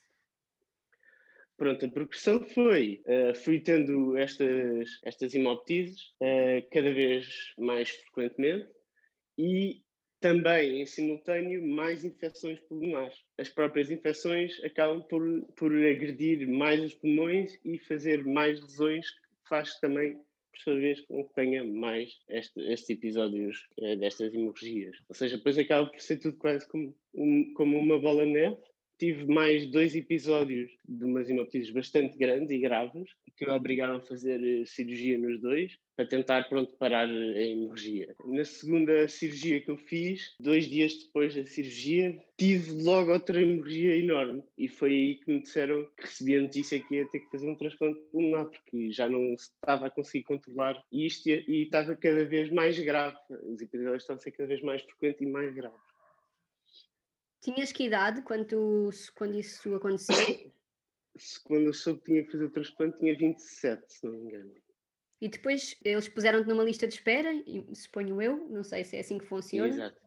Pronto, 1.55 1.85
a 1.85 1.89
progressão 1.89 2.43
foi, 2.43 3.03
uh, 3.05 3.35
fui 3.35 3.59
tendo 3.59 4.17
estas, 4.17 4.99
estas 5.03 5.35
hemoptises 5.35 6.13
uh, 6.19 6.67
cada 6.71 6.91
vez 6.91 7.53
mais 7.57 7.89
frequentemente 7.89 8.67
e 9.37 9.84
também, 10.25 10.81
em 10.81 10.87
simultâneo, 10.87 11.63
mais 11.67 12.03
infecções 12.03 12.59
pulmonares. 12.61 13.13
As 13.37 13.47
próprias 13.47 13.91
infecções 13.91 14.59
acabam 14.63 15.03
por, 15.03 15.21
por 15.55 15.71
agredir 15.71 16.47
mais 16.47 16.81
os 16.83 16.95
pulmões 16.95 17.59
e 17.63 17.77
fazer 17.77 18.25
mais 18.25 18.59
lesões, 18.59 19.07
que 19.11 19.47
faz 19.47 19.79
também, 19.79 20.15
por 20.15 20.59
sua 20.63 20.75
vez, 20.77 20.99
com 21.01 21.23
que 21.23 21.35
tenha 21.35 21.63
mais 21.63 22.17
este, 22.27 22.59
estes 22.59 22.89
episódios 22.89 23.67
eh, 23.79 23.95
destas 23.97 24.33
hemorragias. 24.33 24.97
Ou 25.07 25.13
seja, 25.13 25.37
depois 25.37 25.59
acaba 25.59 25.87
por 25.87 26.01
ser 26.01 26.17
tudo 26.17 26.35
quase 26.37 26.67
como, 26.69 26.95
um, 27.13 27.53
como 27.53 27.77
uma 27.77 27.99
bola 27.99 28.25
de 28.25 28.31
neve. 28.31 28.57
Tive 28.97 29.25
mais 29.25 29.65
dois 29.67 29.95
episódios 29.95 30.71
de 30.87 31.03
umas 31.03 31.29
hemoptises 31.29 31.69
bastante 31.71 32.17
grandes 32.17 32.51
e 32.51 32.59
graves, 32.59 33.09
que 33.35 33.45
me 33.45 33.51
obrigaram 33.51 33.97
a 33.97 34.01
fazer 34.01 34.41
eh, 34.41 34.65
cirurgia 34.65 35.17
nos 35.17 35.41
dois 35.41 35.77
para 35.95 36.05
tentar 36.05 36.47
pronto, 36.49 36.75
parar 36.77 37.07
a 37.07 37.41
hemorragia. 37.41 38.13
Na 38.25 38.43
segunda 38.43 39.07
cirurgia 39.07 39.61
que 39.61 39.71
eu 39.71 39.77
fiz, 39.77 40.35
dois 40.39 40.65
dias 40.67 40.93
depois 41.05 41.33
da 41.35 41.45
cirurgia, 41.45 42.17
tive 42.37 42.83
logo 42.83 43.11
outra 43.11 43.41
hemorragia 43.41 43.97
enorme 43.97 44.43
e 44.57 44.67
foi 44.67 44.91
aí 44.91 45.15
que 45.15 45.31
me 45.31 45.41
disseram 45.41 45.85
que 45.97 46.03
recebi 46.03 46.35
a 46.37 46.41
notícia 46.41 46.79
que 46.79 46.95
ia 46.95 47.07
ter 47.09 47.19
que 47.19 47.31
fazer 47.31 47.49
um 47.49 47.55
transplante 47.55 47.99
pulmonar 48.11 48.45
porque 48.45 48.91
já 48.91 49.09
não 49.09 49.33
estava 49.33 49.87
a 49.87 49.91
conseguir 49.91 50.23
controlar 50.25 50.81
isto 50.91 51.29
e 51.29 51.63
estava 51.63 51.95
cada 51.95 52.25
vez 52.25 52.51
mais 52.51 52.77
grave. 52.79 53.17
Os 53.29 53.61
episódios 53.61 54.03
estavam 54.03 54.19
a 54.19 54.23
ser 54.23 54.31
cada 54.31 54.47
vez 54.47 54.61
mais 54.61 54.81
frequentes 54.81 55.21
e 55.21 55.25
mais 55.25 55.53
graves. 55.53 55.84
Tinhas 57.45 57.71
que 57.71 57.83
idade 57.83 58.23
quando, 58.23 58.89
quando 59.15 59.37
isso 59.37 59.75
aconteceu? 59.75 60.51
quando 61.43 61.67
eu 61.67 61.73
soube 61.73 61.99
que 61.99 62.05
tinha 62.07 62.23
que 62.23 62.31
fazer 62.31 62.45
o 62.45 62.49
transplante, 62.49 62.97
tinha 62.97 63.15
27, 63.15 63.83
se 63.87 64.03
não 64.03 64.13
me 64.13 64.19
engano. 64.21 64.51
E 65.21 65.29
depois 65.29 65.77
eles 65.85 66.09
puseram-te 66.09 66.47
numa 66.47 66.63
lista 66.63 66.87
de 66.87 66.95
espera, 66.95 67.31
suponho 67.75 68.19
eu, 68.19 68.49
não 68.49 68.63
sei 68.63 68.83
se 68.83 68.97
é 68.97 69.01
assim 69.01 69.19
que 69.19 69.25
funciona. 69.25 69.67
Exato. 69.67 70.01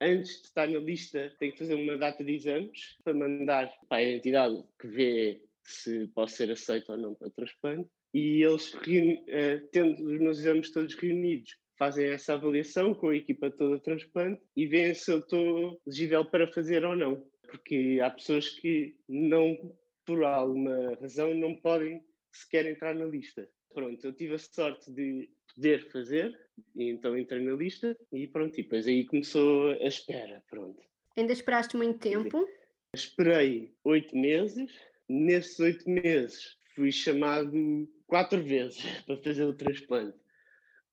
Antes 0.00 0.42
de 0.42 0.46
estar 0.46 0.68
na 0.68 0.78
lista, 0.78 1.34
tem 1.40 1.50
que 1.50 1.58
fazer 1.58 1.74
uma 1.74 1.98
data 1.98 2.22
de 2.22 2.32
exames 2.36 2.96
para 3.02 3.14
mandar 3.14 3.68
para 3.88 3.98
a 3.98 4.04
entidade 4.04 4.62
que 4.78 4.86
vê 4.86 5.42
se 5.64 6.06
pode 6.14 6.30
ser 6.30 6.52
aceito 6.52 6.92
ou 6.92 6.98
não 6.98 7.16
para 7.16 7.26
o 7.26 7.32
transplante. 7.32 7.90
E 8.14 8.44
eles, 8.44 8.72
uh, 8.74 9.68
tendo 9.72 10.06
os 10.06 10.20
meus 10.20 10.38
exames 10.38 10.70
todos 10.70 10.94
reunidos, 10.94 11.58
fazem 11.78 12.06
essa 12.06 12.34
avaliação 12.34 12.94
com 12.94 13.08
a 13.08 13.16
equipa 13.16 13.50
toda 13.50 13.78
transplante 13.78 14.42
e 14.56 14.66
veem 14.66 14.94
se 14.94 15.10
eu 15.10 15.18
estou 15.18 15.80
elegível 15.86 16.24
para 16.24 16.50
fazer 16.52 16.84
ou 16.84 16.96
não. 16.96 17.24
Porque 17.48 18.00
há 18.02 18.10
pessoas 18.10 18.48
que 18.48 18.96
não, 19.08 19.74
por 20.04 20.24
alguma 20.24 20.94
razão, 21.00 21.34
não 21.34 21.54
podem 21.54 22.02
sequer 22.32 22.66
entrar 22.66 22.94
na 22.94 23.04
lista 23.04 23.48
pronto, 23.76 24.02
eu 24.06 24.12
tive 24.14 24.34
a 24.34 24.38
sorte 24.38 24.90
de 24.90 25.28
poder 25.54 25.86
fazer, 25.90 26.34
e 26.74 26.88
então 26.88 27.16
entrei 27.16 27.42
na 27.42 27.54
lista 27.54 27.94
e 28.10 28.26
pronto, 28.26 28.58
e 28.58 28.62
depois 28.62 28.86
aí 28.86 29.04
começou 29.04 29.72
a 29.72 29.86
espera, 29.86 30.42
pronto. 30.48 30.82
Ainda 31.14 31.34
esperaste 31.34 31.76
muito 31.76 31.98
tempo? 31.98 32.48
Esperei 32.94 33.74
oito 33.84 34.16
meses, 34.16 34.72
nesses 35.06 35.60
oito 35.60 35.88
meses 35.90 36.56
fui 36.74 36.90
chamado 36.90 37.86
quatro 38.06 38.42
vezes 38.42 38.82
para 39.04 39.18
fazer 39.18 39.44
o 39.44 39.52
transplante. 39.52 40.16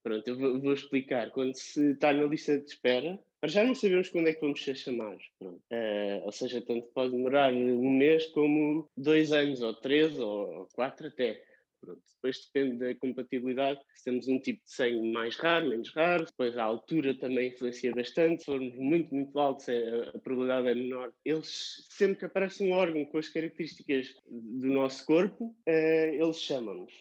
Pronto, 0.03 0.27
eu 0.27 0.37
vou, 0.37 0.59
vou, 0.59 0.73
explicar. 0.73 1.31
Quando 1.31 1.55
se 1.55 1.91
está 1.91 2.11
na 2.11 2.25
lista 2.25 2.59
de 2.59 2.65
espera, 2.65 3.17
para 3.39 3.49
já 3.49 3.63
não 3.63 3.73
sabemos 3.73 4.09
quando 4.09 4.27
é 4.27 4.33
que 4.33 4.41
vamos 4.41 4.61
ser 4.61 4.75
chamados. 4.75 5.23
Uh, 5.41 6.21
ou 6.23 6.31
seja, 6.31 6.61
tanto 6.61 6.87
pode 6.93 7.11
demorar 7.11 7.53
um 7.53 7.89
mês 7.89 8.25
como 8.27 8.89
dois 8.97 9.31
anos, 9.31 9.61
ou 9.61 9.73
três, 9.73 10.19
ou 10.19 10.67
quatro 10.73 11.07
até. 11.07 11.41
Pronto. 11.79 12.01
Depois 12.15 12.49
depende 12.53 12.77
da 12.77 12.95
compatibilidade, 12.95 13.79
se 13.93 14.05
temos 14.05 14.27
um 14.29 14.39
tipo 14.39 14.63
de 14.63 14.71
sangue 14.71 15.11
mais 15.11 15.35
raro, 15.35 15.69
menos 15.69 15.93
raro, 15.93 16.25
depois 16.25 16.57
a 16.57 16.63
altura 16.63 17.17
também 17.17 17.49
influencia 17.49 17.93
bastante, 17.93 18.39
se 18.39 18.45
formos 18.45 18.73
muito, 18.75 19.13
muito 19.13 19.37
altos 19.37 19.67
é, 19.67 20.09
a 20.13 20.19
probabilidade 20.19 20.69
é 20.69 20.75
menor. 20.75 21.13
Eles, 21.25 21.85
sempre 21.89 22.19
que 22.19 22.25
aparece 22.25 22.63
um 22.63 22.71
órgão 22.71 23.03
com 23.05 23.17
as 23.17 23.27
características 23.27 24.13
do 24.25 24.67
nosso 24.67 25.05
corpo, 25.05 25.53
uh, 25.67 26.13
eles 26.13 26.39
chamam-nos. 26.39 26.93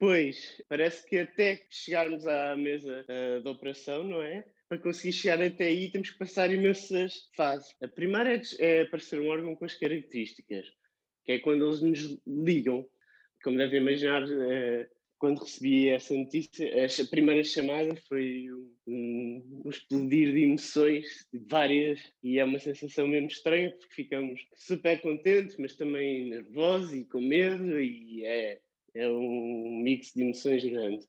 Depois, 0.00 0.62
parece 0.66 1.06
que 1.06 1.18
até 1.18 1.62
chegarmos 1.68 2.26
à 2.26 2.56
mesa 2.56 3.04
uh, 3.06 3.42
da 3.42 3.50
operação, 3.50 4.02
não 4.02 4.22
é? 4.22 4.46
Para 4.66 4.78
conseguir 4.78 5.12
chegar 5.12 5.42
até 5.42 5.66
aí, 5.66 5.90
temos 5.90 6.08
que 6.08 6.18
passar 6.18 6.50
imensas 6.50 7.28
fases. 7.36 7.76
A 7.82 7.86
primeira 7.86 8.34
é, 8.34 8.40
é 8.60 8.82
aparecer 8.82 9.20
um 9.20 9.28
órgão 9.28 9.54
com 9.54 9.66
as 9.66 9.74
características, 9.74 10.64
que 11.26 11.32
é 11.32 11.38
quando 11.38 11.66
eles 11.66 11.82
nos 11.82 12.18
ligam 12.26 12.88
como 13.44 13.58
devem 13.58 13.82
imaginar, 13.82 14.22
uh, 14.22 14.86
quando 15.18 15.40
recebi 15.40 15.90
essa 15.90 16.14
notícia, 16.14 16.66
a 16.86 17.10
primeira 17.10 17.44
chamada 17.44 17.94
foi 18.08 18.46
um, 18.86 19.62
um 19.66 19.68
explodir 19.68 20.32
de 20.32 20.44
emoções, 20.44 21.26
de 21.30 21.38
várias, 21.40 22.00
e 22.22 22.38
é 22.38 22.44
uma 22.44 22.58
sensação 22.58 23.06
mesmo 23.06 23.28
estranha, 23.28 23.70
porque 23.70 23.94
ficamos 23.94 24.40
super 24.54 24.98
contentes, 25.02 25.58
mas 25.58 25.76
também 25.76 26.30
nervosos 26.30 26.94
e 26.94 27.04
com 27.04 27.20
medo, 27.20 27.78
e 27.78 28.24
é, 28.24 28.60
é 28.94 29.08
um 29.08 29.80
mix 29.82 30.12
de 30.14 30.22
emoções 30.22 30.64
grande. 30.64 31.06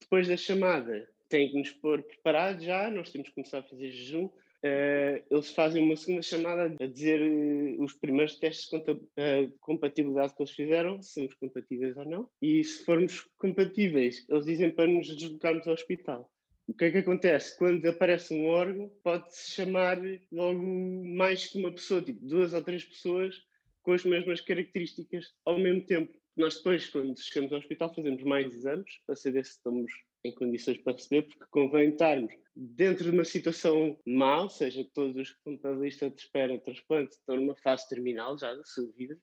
Depois 0.00 0.28
da 0.28 0.36
chamada, 0.36 1.08
tem 1.28 1.50
que 1.50 1.58
nos 1.58 1.70
pôr 1.70 2.02
preparados 2.02 2.64
já, 2.64 2.90
nós 2.90 3.10
temos 3.10 3.28
que 3.28 3.34
começar 3.34 3.58
a 3.58 3.62
fazer 3.62 3.90
jejum, 3.90 4.30
Uh, 4.58 5.22
eles 5.30 5.52
fazem 5.52 5.84
uma 5.84 5.94
segunda 5.94 6.22
chamada 6.22 6.74
a 6.80 6.86
dizer 6.86 7.20
uh, 7.22 7.80
os 7.80 7.92
primeiros 7.92 8.34
testes 8.40 8.68
de 8.68 8.90
uh, 8.90 9.52
compatibilidade 9.60 10.34
que 10.34 10.42
eles 10.42 10.52
fizeram, 10.52 11.00
se 11.00 11.14
somos 11.14 11.34
compatíveis 11.34 11.96
ou 11.96 12.04
não, 12.04 12.28
e 12.42 12.64
se 12.64 12.84
formos 12.84 13.20
compatíveis, 13.38 14.26
eles 14.28 14.44
dizem 14.44 14.72
para 14.72 14.88
nos 14.88 15.06
deslocarmos 15.16 15.66
ao 15.68 15.74
hospital. 15.74 16.28
O 16.66 16.74
que 16.74 16.86
é 16.86 16.90
que 16.90 16.98
acontece? 16.98 17.56
Quando 17.56 17.86
aparece 17.86 18.34
um 18.34 18.46
órgão, 18.46 18.90
pode-se 19.02 19.52
chamar 19.52 19.98
logo 20.30 20.60
mais 21.06 21.46
que 21.46 21.58
uma 21.58 21.70
pessoa, 21.70 22.02
tipo 22.02 22.26
duas 22.26 22.52
ou 22.52 22.62
três 22.62 22.84
pessoas 22.84 23.36
com 23.82 23.92
as 23.92 24.04
mesmas 24.04 24.40
características 24.40 25.32
ao 25.44 25.58
mesmo 25.58 25.86
tempo. 25.86 26.12
Nós 26.38 26.56
depois, 26.58 26.88
quando 26.88 27.20
chegamos 27.20 27.52
ao 27.52 27.58
hospital, 27.58 27.92
fazemos 27.92 28.22
mais 28.22 28.54
exames 28.54 29.00
para 29.04 29.16
saber 29.16 29.44
se 29.44 29.56
estamos 29.56 29.90
em 30.22 30.32
condições 30.32 30.78
para 30.78 30.92
receber, 30.92 31.22
porque 31.22 31.44
convém 31.50 31.90
estarmos 31.90 32.32
dentro 32.54 33.02
de 33.02 33.10
uma 33.10 33.24
situação 33.24 33.98
má, 34.06 34.42
ou 34.42 34.48
seja, 34.48 34.88
todos 34.94 35.16
os 35.16 35.32
que 35.32 35.50
estão 35.50 35.72
na 35.72 35.80
lista 35.80 36.08
de 36.08 36.20
espera 36.20 36.56
de 36.56 36.62
transplante 36.62 37.16
estão 37.16 37.34
numa 37.34 37.56
fase 37.56 37.88
terminal 37.88 38.38
já 38.38 38.54
da 38.54 38.62
sua 38.64 38.88
vida, 38.92 39.18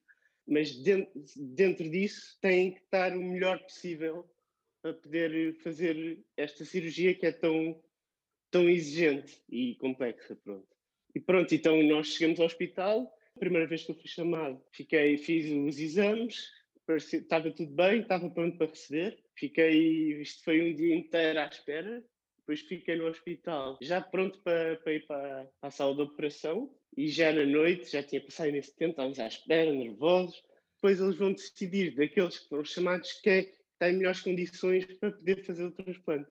mas 0.46 0.76
dentro, 0.84 1.24
dentro 1.38 1.90
disso 1.90 2.38
têm 2.42 2.74
que 2.74 2.82
estar 2.82 3.16
o 3.16 3.22
melhor 3.22 3.64
possível 3.64 4.30
para 4.82 4.94
poder 4.94 5.56
fazer 5.64 6.20
esta 6.36 6.66
cirurgia 6.66 7.16
que 7.16 7.28
é 7.28 7.32
tão, 7.32 7.82
tão 8.52 8.70
exigente 8.70 9.42
e 9.48 9.76
complexa. 9.76 10.36
Pronto. 10.44 10.68
E 11.16 11.20
pronto, 11.22 11.56
então 11.56 11.82
nós 11.84 12.08
chegamos 12.08 12.42
ao 12.42 12.46
hospital, 12.46 13.10
primeira 13.40 13.66
vez 13.66 13.86
que 13.86 13.92
eu 13.92 13.96
fui 13.96 14.10
chamado, 14.10 14.62
fiquei, 14.74 15.18
fiz 15.18 15.50
os 15.50 15.80
exames, 15.80 16.65
estava 16.94 17.52
tudo 17.52 17.74
bem, 17.74 18.02
estava 18.02 18.30
pronto 18.30 18.58
para 18.58 18.68
receber. 18.68 19.18
Fiquei, 19.36 20.22
isto 20.22 20.44
foi 20.44 20.62
um 20.62 20.76
dia 20.76 20.96
inteiro 20.96 21.40
à 21.40 21.46
espera. 21.46 22.04
Depois 22.38 22.62
fiquei 22.62 22.96
no 22.96 23.08
hospital, 23.08 23.76
já 23.82 24.00
pronto 24.00 24.40
para, 24.44 24.76
para 24.78 24.94
ir 24.94 25.08
para, 25.08 25.46
para 25.60 25.68
a 25.68 25.72
sala 25.72 25.96
de 25.96 26.02
operação. 26.02 26.72
E 26.96 27.10
já 27.10 27.32
na 27.34 27.46
noite, 27.46 27.92
já 27.92 28.04
tinha 28.04 28.22
passado 28.22 28.52
nesse 28.52 28.76
tempo, 28.76 28.92
estávamos 28.92 29.20
à 29.20 29.28
espera, 29.28 29.74
nervosos. 29.74 30.42
Depois 30.76 31.02
eles 31.02 31.18
vão 31.18 31.34
decidir 31.34 31.96
daqueles 31.96 32.38
que 32.40 32.48
foram 32.48 32.64
chamados 32.64 33.12
quem 33.22 33.34
é 33.34 33.44
que 33.44 33.56
tem 33.80 33.94
melhores 33.98 34.22
condições 34.22 34.86
para 34.86 35.12
poder 35.12 35.44
fazer 35.44 35.66
o 35.66 35.72
transplante. 35.72 36.30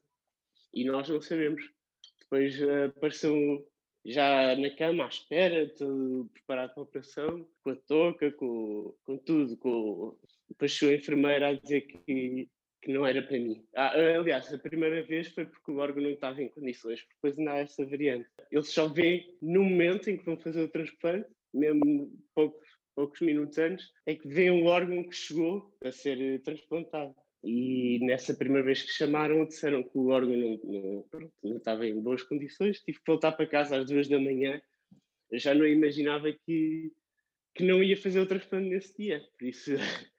E 0.73 0.84
nós 0.84 1.08
não 1.08 1.20
sabemos. 1.20 1.68
Depois 2.20 2.61
uh, 2.62 2.84
apareceu 2.96 3.66
já 4.04 4.54
na 4.56 4.70
cama 4.70 5.04
à 5.04 5.08
espera, 5.08 5.68
tudo 5.68 6.30
preparado 6.32 6.75
para 6.75 6.82
a 6.82 6.84
operação, 6.84 7.46
com 7.62 7.70
a 7.70 7.76
touca, 7.76 8.30
com, 8.32 8.94
com 9.04 9.16
tudo, 9.16 9.56
com, 9.56 10.16
depois 10.49 10.73
chegou 10.73 10.94
a 10.94 10.99
enfermeira 10.99 11.49
a 11.49 11.54
dizer 11.54 11.82
que, 11.82 12.49
que 12.82 12.92
não 12.92 13.06
era 13.06 13.23
para 13.23 13.38
mim. 13.38 13.64
Ah, 13.75 13.92
aliás, 14.18 14.52
a 14.52 14.58
primeira 14.58 15.02
vez 15.02 15.28
foi 15.28 15.46
porque 15.46 15.70
o 15.70 15.78
órgão 15.78 16.02
não 16.02 16.11
estava 16.11 16.42
em 16.42 16.49
condições, 16.49 17.00
porque 17.00 17.14
depois 17.14 17.38
não 17.38 17.52
há 17.52 17.58
essa 17.58 17.84
variante. 17.87 18.28
Eles 18.50 18.68
só 18.68 18.88
veem 18.88 19.34
no 19.40 19.64
momento 19.64 20.11
em 20.11 20.18
que 20.18 20.25
vão 20.25 20.37
fazer 20.37 20.62
o 20.62 20.68
transplante, 20.68 21.28
mesmo 21.52 22.12
poucos, 22.34 22.68
poucos 22.94 23.20
minutos 23.23 23.56
antes, 23.58 23.90
é 24.06 24.14
que 24.14 24.28
vêem 24.28 24.50
o 24.50 24.66
órgão 24.66 25.02
que 25.02 25.16
chegou 25.16 25.75
a 25.82 25.90
ser 25.90 26.42
transplantado. 26.42 27.14
E 27.44 27.98
nessa 28.00 28.32
primeira 28.32 28.64
vez 28.64 28.82
que 28.82 28.90
chamaram, 28.90 29.44
disseram 29.44 29.82
que 29.82 29.98
o 29.98 30.08
órgão 30.08 30.34
não, 30.34 30.60
não, 30.64 31.30
não 31.42 31.56
estava 31.58 31.86
em 31.86 32.00
boas 32.00 32.22
condições, 32.22 32.80
tive 32.80 32.98
que 32.98 33.04
voltar 33.06 33.32
para 33.32 33.46
casa 33.46 33.76
às 33.76 33.86
duas 33.86 34.08
da 34.08 34.18
manhã. 34.18 34.60
Eu 35.30 35.38
já 35.38 35.54
não 35.54 35.66
imaginava 35.66 36.32
que, 36.32 36.90
que 37.54 37.62
não 37.62 37.82
ia 37.82 37.98
fazer 37.98 38.20
o 38.20 38.26
transplante 38.26 38.70
nesse 38.70 38.96
dia. 38.96 39.22
Por 39.38 39.46
isso, 39.46 39.72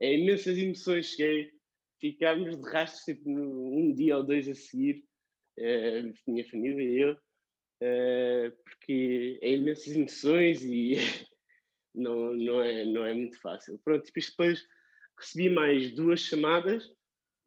é 0.00 0.14
imensas 0.14 0.56
emoções. 0.56 1.06
Cheguei, 1.10 1.50
ficámos 2.00 2.56
de 2.56 2.70
rastros 2.70 3.04
tipo, 3.04 3.28
um 3.28 3.92
dia 3.92 4.16
ou 4.16 4.22
dois 4.22 4.48
a 4.48 4.54
seguir, 4.54 5.04
uh, 5.58 6.14
minha 6.28 6.44
família 6.48 6.82
e 6.82 6.98
eu, 7.00 7.12
uh, 7.12 8.56
porque 8.62 9.40
é 9.42 9.52
imensas 9.52 9.96
emoções 9.96 10.62
e 10.62 10.94
não, 11.92 12.34
não, 12.34 12.62
é, 12.62 12.84
não 12.84 13.04
é 13.04 13.12
muito 13.14 13.36
fácil. 13.40 13.80
Pronto, 13.82 14.08
depois 14.14 14.64
recebi 15.18 15.50
mais 15.50 15.90
duas 15.92 16.20
chamadas, 16.20 16.86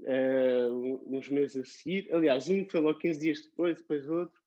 uh, 0.02 1.16
uns 1.16 1.30
meses 1.30 1.58
a 1.58 1.66
seguir. 1.66 2.14
Aliás, 2.14 2.50
um 2.50 2.68
foi 2.70 2.80
logo 2.80 3.00
15 3.00 3.20
dias 3.20 3.42
depois, 3.42 3.78
depois 3.78 4.10
outro. 4.10 4.40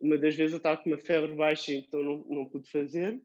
Uma 0.00 0.18
das 0.18 0.34
vezes 0.34 0.52
eu 0.52 0.56
estava 0.56 0.82
com 0.82 0.90
uma 0.90 0.98
febre 0.98 1.34
baixa, 1.34 1.72
então 1.72 2.02
não, 2.02 2.24
não 2.28 2.48
pude 2.48 2.68
fazer. 2.70 3.20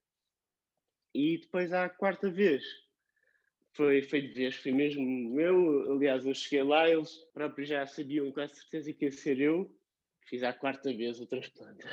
E 1.14 1.40
depois, 1.40 1.74
à 1.74 1.90
quarta 1.90 2.30
vez, 2.30 2.64
foi, 3.74 4.02
foi 4.04 4.22
de 4.22 4.34
vez, 4.34 4.56
foi 4.56 4.72
mesmo 4.72 5.40
eu. 5.40 5.94
Aliás, 5.94 6.26
eu 6.26 6.34
cheguei 6.34 6.64
lá, 6.64 6.90
eles 6.90 7.12
próprios 7.34 7.70
já 7.70 7.86
sabiam 7.86 8.32
com 8.32 8.42
a 8.42 8.48
certeza 8.48 8.94
que 8.94 9.06
ia 9.06 9.12
ser 9.12 9.40
eu. 9.40 9.72
Fiz 10.26 10.44
a 10.44 10.54
quarta 10.54 10.94
vez 10.94 11.20
o 11.20 11.26
transplante. 11.26 11.86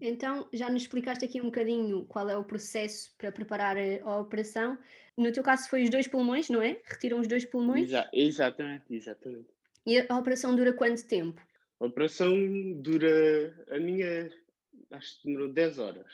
Então, 0.00 0.48
já 0.52 0.70
nos 0.70 0.82
explicaste 0.82 1.24
aqui 1.24 1.40
um 1.40 1.46
bocadinho 1.46 2.04
qual 2.06 2.28
é 2.28 2.36
o 2.36 2.44
processo 2.44 3.12
para 3.18 3.32
preparar 3.32 3.76
a 3.76 4.20
operação. 4.20 4.78
No 5.18 5.32
teu 5.32 5.42
caso 5.42 5.68
foi 5.68 5.82
os 5.82 5.90
dois 5.90 6.06
pulmões, 6.06 6.48
não 6.48 6.62
é? 6.62 6.80
Retiram 6.84 7.18
os 7.18 7.26
dois 7.26 7.44
pulmões? 7.44 7.88
Exa 7.88 8.08
exatamente, 8.12 8.84
exatamente. 8.88 9.48
E 9.84 9.98
a 9.98 10.16
operação 10.16 10.54
dura 10.54 10.72
quanto 10.72 11.04
tempo? 11.08 11.42
A 11.80 11.86
operação 11.86 12.32
dura, 12.74 13.66
a 13.68 13.80
minha, 13.80 14.30
acho 14.92 15.20
que 15.20 15.26
demorou 15.26 15.52
10 15.52 15.78
horas. 15.80 16.06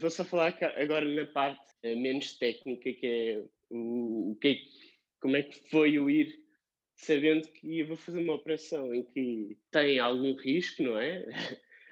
Vou 0.00 0.10
só 0.10 0.24
falar 0.24 0.58
agora 0.76 1.04
na 1.04 1.26
parte 1.26 1.64
eh, 1.84 1.94
menos 1.94 2.32
técnica, 2.38 2.92
que 2.92 3.06
é 3.06 3.44
o, 3.70 4.32
o 4.32 4.36
que, 4.40 4.48
é 4.48 4.56
como 5.20 5.36
é 5.36 5.44
que 5.44 5.70
foi 5.70 5.96
o 6.00 6.10
ir 6.10 6.36
sabendo 6.96 7.46
que 7.52 7.68
ia 7.68 7.96
fazer 7.96 8.20
uma 8.20 8.34
operação 8.34 8.92
em 8.92 9.04
que 9.04 9.56
tem 9.70 10.00
algum 10.00 10.34
risco, 10.34 10.82
não 10.82 10.98
é? 10.98 11.24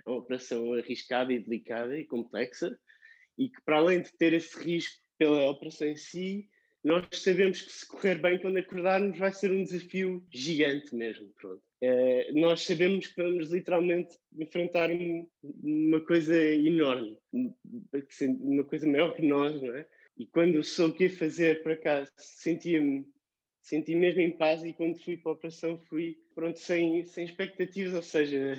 uma 0.05 0.17
operação 0.17 0.73
arriscada 0.75 1.33
e 1.33 1.39
delicada 1.39 1.97
e 1.97 2.05
complexa, 2.05 2.77
e 3.39 3.49
que 3.49 3.61
para 3.63 3.77
além 3.77 4.03
de 4.03 4.13
ter 4.15 4.33
esse 4.33 4.59
risco 4.61 5.08
pela 5.19 5.51
operação 5.51 5.89
em 5.89 5.97
si, 5.97 6.49
nós 6.83 7.05
sabemos 7.13 7.61
que 7.61 7.73
se 7.73 7.87
correr 7.87 8.17
bem 8.17 8.39
quando 8.39 8.59
acordarmos 8.59 9.19
vai 9.19 9.33
ser 9.33 9.51
um 9.51 9.65
desafio 9.65 10.25
gigante 10.31 10.95
mesmo, 10.95 11.29
pronto. 11.41 11.63
É, 11.81 12.33
nós 12.33 12.63
sabemos 12.63 13.07
que 13.07 13.23
vamos 13.23 13.51
literalmente 13.51 14.17
enfrentar 14.37 14.91
uma 15.43 16.01
coisa 16.01 16.37
enorme, 16.37 17.17
uma 17.33 18.65
coisa 18.65 18.87
maior 18.87 19.15
que 19.15 19.23
nós, 19.23 19.61
não 19.61 19.75
é? 19.75 19.87
E 20.17 20.27
quando 20.27 20.57
eu 20.57 20.65
soube 20.65 20.95
o 20.95 20.97
que 20.97 21.09
fazer, 21.09 21.63
por 21.63 21.73
acaso, 21.73 22.11
sentia-me 22.17 23.07
senti 23.69 23.95
mesmo 23.95 24.23
em 24.23 24.31
paz 24.31 24.65
e 24.65 24.73
quando 24.73 24.99
fui 24.99 25.19
para 25.19 25.33
a 25.33 25.35
operação 25.35 25.79
fui 25.89 26.19
pronto 26.35 26.59
sem, 26.59 27.05
sem 27.05 27.27
expectativas, 27.27 27.95
ou 27.95 28.03
seja, 28.03 28.59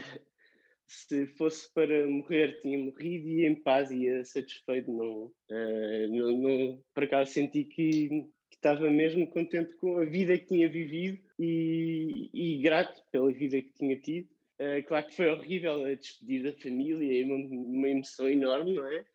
se 0.89 1.27
fosse 1.37 1.71
para 1.71 2.07
morrer, 2.07 2.59
tinha 2.61 2.77
morrido 2.77 3.27
e 3.27 3.45
em 3.45 3.55
paz 3.55 3.91
ia 3.91 4.25
satisfeito. 4.25 4.91
Não, 4.91 5.25
uh, 5.25 6.07
não, 6.09 6.37
não, 6.37 6.83
por 6.93 7.03
acaso 7.03 7.31
senti 7.31 7.63
que, 7.63 8.09
que, 8.09 8.55
estava 8.55 8.89
mesmo 8.89 9.29
contente 9.29 9.75
com 9.75 9.99
a 9.99 10.05
vida 10.05 10.37
que 10.37 10.47
tinha 10.47 10.67
vivido 10.67 11.19
e, 11.37 12.29
e 12.33 12.61
grato 12.61 13.01
pela 13.11 13.31
vida 13.31 13.61
que 13.61 13.71
tinha 13.73 13.99
tido. 13.99 14.27
Uh, 14.59 14.83
claro 14.87 15.05
que 15.05 15.15
foi 15.15 15.29
horrível 15.29 15.85
a 15.85 15.93
despedir 15.93 16.43
da 16.43 16.53
família, 16.53 17.21
é 17.21 17.25
uma, 17.25 17.35
uma 17.35 17.87
emoção 17.87 18.27
enorme, 18.27 18.73
não 18.73 18.87
é? 18.87 19.05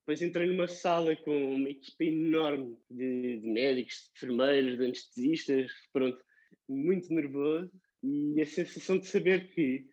Depois 0.00 0.22
entrei 0.22 0.46
numa 0.46 0.68
sala 0.68 1.16
com 1.16 1.54
uma 1.54 1.70
equipa 1.70 2.04
enorme 2.04 2.76
de, 2.90 3.40
de 3.40 3.46
médicos, 3.48 3.94
de 3.94 4.10
enfermeiros, 4.16 4.78
de 4.78 4.84
anestesistas, 4.84 5.72
pronto, 5.92 6.22
muito 6.68 7.12
nervoso 7.12 7.70
e 8.02 8.40
a 8.40 8.46
sensação 8.46 8.98
de 8.98 9.06
saber 9.06 9.48
que 9.50 9.86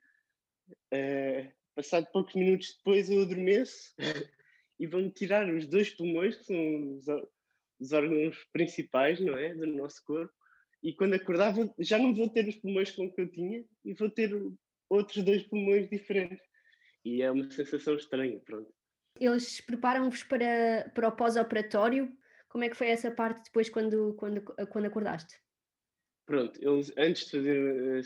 Uh, 0.94 1.52
passado 1.76 2.08
poucos 2.12 2.34
minutos 2.36 2.76
depois 2.78 3.10
eu 3.10 3.22
adormeço 3.22 3.94
e 4.80 4.88
vão-me 4.88 5.12
tirar 5.12 5.48
os 5.50 5.68
dois 5.68 5.90
pulmões, 5.90 6.38
que 6.38 6.46
são 6.46 6.94
os, 6.96 7.06
os, 7.80 7.92
órgãos 7.92 8.38
principais, 8.52 9.20
não 9.20 9.38
é? 9.38 9.54
Do 9.54 9.68
nosso 9.68 10.04
corpo. 10.06 10.34
E 10.82 10.94
quando 10.94 11.16
acordar 11.16 11.54
já 11.80 11.98
não 11.98 12.14
vou 12.14 12.30
ter 12.30 12.48
os 12.48 12.56
pulmões 12.56 12.92
como 12.92 13.14
que 13.14 13.22
eu 13.22 13.32
tinha 13.32 13.66
e 13.84 13.94
vou 13.94 14.10
ter 14.10 14.32
outros 14.90 15.24
dois 15.24 15.44
pulmões 15.44 15.90
diferentes. 15.90 16.44
E 17.04 17.22
é 17.22 17.32
uma 17.32 17.50
sensação 17.52 17.96
estranha, 17.96 18.40
pronto. 18.40 18.74
Eles 19.20 19.62
preparam-vos 19.62 20.24
para, 20.24 20.92
para 20.94 21.08
o 21.08 21.12
pós-operatório. 21.12 22.12
Como 22.50 22.64
é 22.64 22.70
que 22.70 22.76
foi 22.76 22.88
essa 22.88 23.12
parte 23.12 23.46
depois 23.46 23.70
quando, 23.70 24.14
quando, 24.16 24.42
quando 24.70 24.86
acordaste? 24.86 25.36
Pronto, 26.26 26.60
eles 26.62 26.92
antes 26.98 27.26
de 27.26 27.32
fazer 27.32 28.04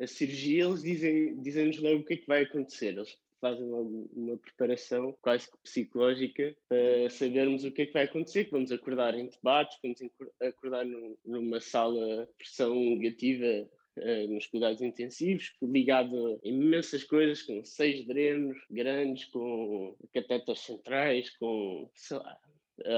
a 0.00 0.06
cirurgia, 0.06 0.64
eles 0.64 0.82
dizem, 0.82 1.40
dizem-nos 1.40 1.78
logo 1.78 2.00
o 2.00 2.04
que 2.04 2.14
é 2.14 2.16
que 2.16 2.26
vai 2.26 2.42
acontecer. 2.42 2.88
Eles 2.88 3.16
fazem 3.40 3.66
logo 3.66 4.08
uma 4.14 4.36
preparação 4.38 5.14
quase 5.20 5.50
que 5.50 5.58
psicológica 5.58 6.56
para 6.68 7.10
sabermos 7.10 7.64
o 7.64 7.70
que 7.70 7.82
é 7.82 7.86
que 7.86 7.92
vai 7.92 8.04
acontecer, 8.04 8.44
que 8.44 8.50
vamos 8.50 8.72
acordar 8.72 9.14
em 9.14 9.28
debates, 9.28 9.78
vamos 9.82 10.00
acordar 10.40 10.86
numa 11.24 11.60
sala 11.60 12.26
de 12.26 12.32
pressão 12.38 12.74
negativa 12.74 13.68
Uh, 13.96 14.26
nos 14.26 14.48
cuidados 14.48 14.82
intensivos, 14.82 15.54
ligado 15.62 16.40
a 16.44 16.48
imensas 16.48 17.04
coisas, 17.04 17.42
com 17.42 17.62
seis 17.62 18.04
drenos 18.04 18.56
grandes, 18.68 19.26
com 19.26 19.96
catetas 20.12 20.58
centrais, 20.58 21.30
com 21.38 21.88
sei 21.94 22.16
lá, 22.16 22.36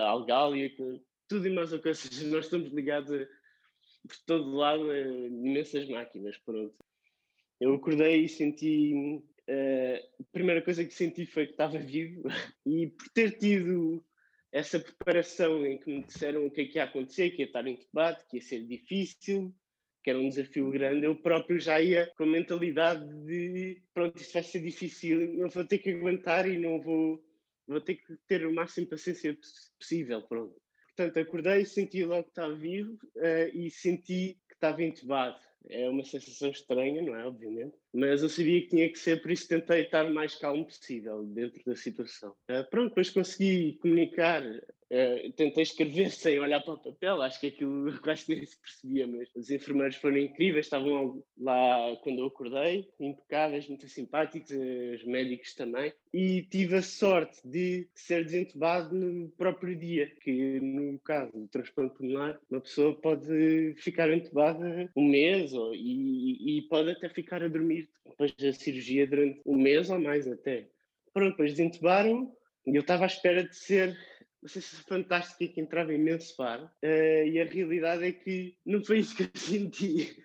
algália, 0.09 0.75
com 0.75 0.99
tudo 1.29 1.47
e 1.47 1.51
mais 1.51 1.71
uma 1.71 1.83
coisa. 1.83 2.09
Nós 2.29 2.47
estamos 2.47 2.73
ligados 2.73 3.13
a, 3.13 3.27
por 4.07 4.17
todo 4.27 4.57
lado 4.57 4.91
a 4.91 4.99
imensas 4.99 5.89
máquinas. 5.89 6.37
Pronto. 6.39 6.75
Eu 7.61 7.75
acordei 7.75 8.25
e 8.25 8.29
senti. 8.29 9.23
Uh, 9.49 10.23
a 10.23 10.25
primeira 10.33 10.61
coisa 10.61 10.85
que 10.85 10.93
senti 10.93 11.25
foi 11.25 11.47
que 11.47 11.53
estava 11.53 11.79
vivo 11.79 12.25
e 12.67 12.89
por 12.89 13.09
ter 13.11 13.39
tido 13.39 14.05
essa 14.51 14.81
preparação 14.81 15.65
em 15.65 15.79
que 15.79 15.91
me 15.91 16.03
disseram 16.03 16.47
o 16.47 16.51
que 16.51 16.63
é 16.63 16.65
que 16.65 16.79
ia 16.79 16.85
acontecer, 16.85 17.31
que 17.31 17.43
ia 17.43 17.47
estar 17.47 17.67
em 17.67 17.77
debate, 17.77 18.27
que 18.29 18.39
ia 18.39 18.43
ser 18.43 18.67
difícil, 18.67 19.55
que 20.03 20.11
era 20.11 20.19
um 20.19 20.29
desafio 20.29 20.71
grande, 20.71 21.05
eu 21.05 21.15
próprio 21.15 21.61
já 21.61 21.81
ia 21.81 22.07
com 22.17 22.23
a 22.23 22.27
mentalidade 22.27 23.05
de 23.25 23.83
pronto, 23.93 24.17
isto 24.21 24.33
vai 24.33 24.43
ser 24.43 24.61
difícil, 24.61 25.21
eu 25.35 25.49
vou 25.49 25.65
ter 25.65 25.79
que 25.79 25.91
aguentar 25.91 26.49
e 26.49 26.57
não 26.59 26.81
vou, 26.81 27.23
vou 27.67 27.81
ter 27.81 27.97
que 27.97 28.17
ter 28.27 28.47
o 28.47 28.55
máximo 28.55 28.87
de 28.87 28.91
paciência 28.91 29.37
possível, 29.79 30.23
pronto. 30.23 30.55
Portanto, 30.97 31.19
acordei, 31.19 31.67
senti 31.67 32.05
logo 32.05 32.25
que 32.25 32.31
estava 32.31 32.55
vivo 32.55 32.95
uh, 33.17 33.55
e 33.55 33.71
senti 33.71 34.39
que 34.49 34.55
estava 34.55 34.83
entubado. 34.83 35.37
É 35.69 35.89
uma 35.91 36.05
sensação 36.05 36.49
estranha, 36.49 37.03
não 37.03 37.15
é? 37.15 37.27
Obviamente. 37.27 37.77
Mas 37.93 38.23
eu 38.23 38.31
sabia 38.31 38.63
que 38.63 38.69
tinha 38.69 38.89
que 38.89 38.99
ser, 38.99 39.21
por 39.21 39.31
isso 39.31 39.47
tentei 39.47 39.83
estar 39.83 40.07
o 40.07 40.15
mais 40.15 40.37
calmo 40.37 40.65
possível 40.65 41.23
dentro 41.25 41.61
da 41.67 41.77
situação. 41.77 42.31
Uh, 42.51 42.65
pronto, 42.71 42.89
depois 42.89 43.11
consegui 43.11 43.79
comunicar 43.83 44.43
Uh, 44.89 45.33
tentei 45.33 45.65
escrever 45.65 46.11
sem 46.13 46.39
olhar 46.39 46.61
para 46.61 46.75
o 46.75 46.79
papel, 46.79 47.21
acho 47.23 47.41
que 47.41 47.49
aquilo 47.49 47.99
quase 48.03 48.25
nem 48.29 48.45
se 48.45 48.61
percebia, 48.61 49.07
mas 49.07 49.29
os 49.35 49.51
enfermeiros 49.51 49.97
foram 49.97 50.19
incríveis, 50.19 50.67
estavam 50.67 51.25
lá 51.39 51.97
quando 52.03 52.21
eu 52.21 52.27
acordei, 52.27 52.89
impecáveis, 53.01 53.69
muito 53.69 53.89
simpáticos, 53.89 54.51
os 54.51 55.05
médicos 55.05 55.55
também, 55.55 55.93
e 56.13 56.43
tive 56.43 56.77
a 56.77 56.83
sorte 56.83 57.37
de 57.45 57.89
ser 57.95 58.25
desentubado 58.25 58.95
no 58.95 59.29
próprio 59.31 59.77
dia, 59.77 60.07
que 60.23 60.61
no 60.61 60.99
caso 61.01 61.33
do 61.33 61.49
transplante 61.49 61.97
pulmonar, 61.97 62.39
uma 62.49 62.61
pessoa 62.61 62.95
pode 62.95 63.75
ficar 63.79 64.09
entubada 64.13 64.91
um 64.97 65.05
mês 65.05 65.53
ou, 65.53 65.75
e, 65.75 66.59
e 66.59 66.63
pode 66.63 66.91
até 66.91 67.09
ficar 67.09 67.43
a 67.43 67.49
dormir 67.49 67.89
depois 68.05 68.33
da 68.37 68.53
cirurgia 68.53 69.07
durante 69.07 69.41
um 69.45 69.57
mês 69.57 69.91
ou 69.91 69.99
mais 69.99 70.27
até. 70.29 70.69
Pronto, 71.13 71.31
depois 71.33 71.53
desentubaram 71.53 72.33
e 72.67 72.75
eu 72.75 72.81
estava 72.81 73.05
à 73.05 73.07
espera 73.07 73.45
de 73.45 73.57
ser 73.57 73.97
uma 74.43 74.49
sensação 74.49 74.85
fantástica 74.87 75.53
que 75.53 75.61
entrava 75.61 75.93
imenso 75.93 76.41
ar 76.43 76.65
uh, 76.65 77.27
e 77.27 77.41
a 77.41 77.45
realidade 77.45 78.05
é 78.05 78.13
que 78.13 78.57
não 78.65 78.85
foi 78.85 78.99
isso 79.01 79.17
que 79.17 79.25
eu 79.25 79.31
senti. 79.35 80.23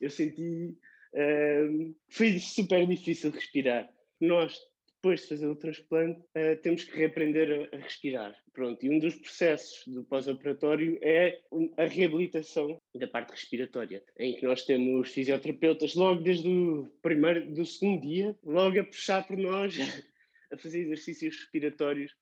Eu 0.00 0.10
senti. 0.10 0.76
Uh, 1.12 1.94
foi 2.08 2.38
super 2.38 2.86
difícil 2.86 3.30
respirar. 3.30 3.88
Nós, 4.20 4.58
depois 4.96 5.22
de 5.22 5.28
fazer 5.28 5.46
o 5.46 5.56
transplante, 5.56 6.20
uh, 6.20 6.60
temos 6.62 6.84
que 6.84 6.96
reaprender 6.96 7.68
a, 7.72 7.76
a, 7.76 7.80
respirar. 7.80 8.36
Pronto, 8.52 8.84
e 8.84 8.90
um 8.90 8.98
dos 8.98 9.14
processos 9.16 9.82
do 9.86 10.04
pós-operatório 10.04 10.98
é 11.02 11.40
a 11.76 11.84
reabilitação 11.84 12.80
da 12.94 13.08
parte 13.08 13.30
respiratória, 13.30 14.02
em 14.18 14.34
que 14.36 14.46
nós 14.46 14.64
temos 14.64 15.10
fisioterapeutas 15.10 15.94
logo 15.94 16.20
desde 16.22 16.48
o 16.48 16.88
primeiro, 17.02 17.52
do 17.52 17.64
segundo 17.64 18.02
dia, 18.02 18.36
logo 18.44 18.78
a 18.78 18.84
puxar 18.84 19.26
por 19.26 19.36
nós, 19.36 19.76
a 20.52 20.56
fazer 20.56 20.82
exercícios 20.82 21.36
respiratórios 21.36 22.12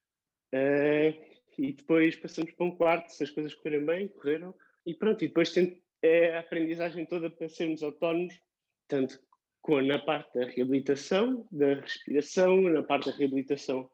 Uh, 0.55 1.17
e 1.59 1.73
depois 1.73 2.17
passamos 2.17 2.53
para 2.53 2.67
um 2.67 2.77
quarto, 2.77 3.11
se 3.11 3.23
as 3.23 3.31
coisas 3.31 3.55
correrem 3.55 3.85
bem, 3.85 4.09
correram, 4.09 4.55
e 4.85 4.95
pronto, 4.95 5.25
e 5.25 5.29
depois 5.29 5.55
é 6.03 6.37
a 6.37 6.41
aprendizagem 6.41 7.07
toda 7.07 7.31
para 7.31 7.49
sermos 7.49 7.83
autónomos, 7.83 8.35
tanto 8.89 9.21
com, 9.61 9.81
na 9.81 9.99
parte 9.99 10.39
da 10.39 10.47
reabilitação, 10.47 11.47
da 11.51 11.75
respiração, 11.75 12.61
na 12.63 12.83
parte 12.83 13.11
da 13.11 13.17
reabilitação 13.17 13.89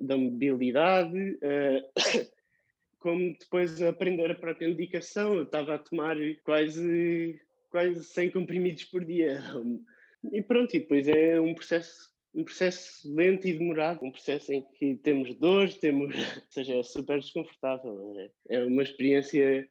da 0.00 0.16
mobilidade, 0.16 1.16
uh, 1.36 2.30
como 2.98 3.36
depois 3.38 3.80
aprender 3.82 4.30
a 4.30 4.34
própria 4.34 4.68
medicação, 4.68 5.34
eu 5.34 5.44
estava 5.44 5.76
a 5.76 5.78
tomar 5.78 6.16
quase, 6.42 7.40
quase 7.70 8.04
100 8.04 8.30
comprimidos 8.32 8.84
por 8.84 9.04
dia, 9.04 9.40
e 10.32 10.42
pronto, 10.42 10.74
e 10.74 10.80
depois 10.80 11.06
é 11.06 11.40
um 11.40 11.54
processo 11.54 12.10
um 12.34 12.44
processo 12.44 13.12
lento 13.12 13.46
e 13.46 13.52
demorado, 13.52 14.04
um 14.04 14.10
processo 14.10 14.52
em 14.52 14.62
que 14.78 14.96
temos 14.96 15.34
dores, 15.34 15.76
temos, 15.76 16.14
ou 16.14 16.50
seja, 16.50 16.76
é 16.76 16.82
super 16.82 17.18
desconfortável. 17.18 18.14
É, 18.48 18.56
é 18.56 18.64
uma 18.64 18.82
experiência 18.82 19.68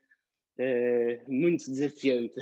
é, 0.57 1.21
muito 1.27 1.65
desafiante. 1.65 2.35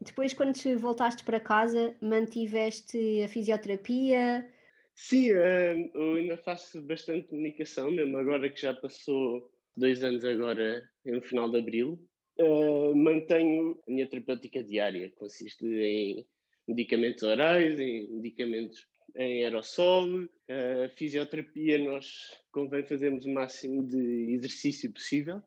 Depois, 0.00 0.32
quando 0.32 0.56
voltaste 0.78 1.22
para 1.24 1.38
casa, 1.38 1.94
mantiveste 2.00 3.22
a 3.22 3.28
fisioterapia? 3.28 4.48
Sim, 4.94 5.32
uh, 5.32 5.90
eu 5.94 6.14
ainda 6.14 6.36
faço 6.38 6.80
bastante 6.82 7.28
comunicação, 7.28 7.90
mesmo 7.90 8.16
agora 8.16 8.50
que 8.50 8.60
já 8.60 8.74
passou 8.74 9.50
dois 9.76 10.02
anos 10.02 10.24
agora, 10.24 10.82
no 11.04 11.22
final 11.22 11.50
de 11.50 11.58
abril. 11.58 12.02
Uh, 12.38 12.94
mantenho 12.94 13.78
a 13.86 13.90
minha 13.90 14.06
terapêutica 14.06 14.62
diária, 14.64 15.10
consiste 15.16 15.64
em 15.66 16.26
medicamentos 16.66 17.22
orais, 17.22 17.78
em 17.78 18.10
medicamentos 18.10 18.86
em 19.16 19.44
aerossol, 19.44 20.28
a 20.48 20.88
fisioterapia 20.96 21.78
nós 21.78 22.36
convém 22.50 22.84
fazermos 22.84 23.24
o 23.24 23.30
máximo 23.30 23.86
de 23.86 24.32
exercício 24.32 24.92
possível 24.92 25.42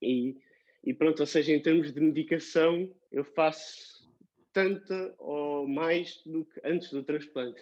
e, 0.00 0.36
e 0.82 0.94
pronto, 0.94 1.20
ou 1.20 1.26
seja, 1.26 1.52
em 1.52 1.60
termos 1.60 1.92
de 1.92 2.00
medicação 2.00 2.90
eu 3.10 3.24
faço 3.24 4.08
tanta 4.52 5.14
ou 5.18 5.66
mais 5.66 6.22
do 6.24 6.44
que 6.44 6.60
antes 6.64 6.90
do 6.90 7.02
transplante. 7.02 7.60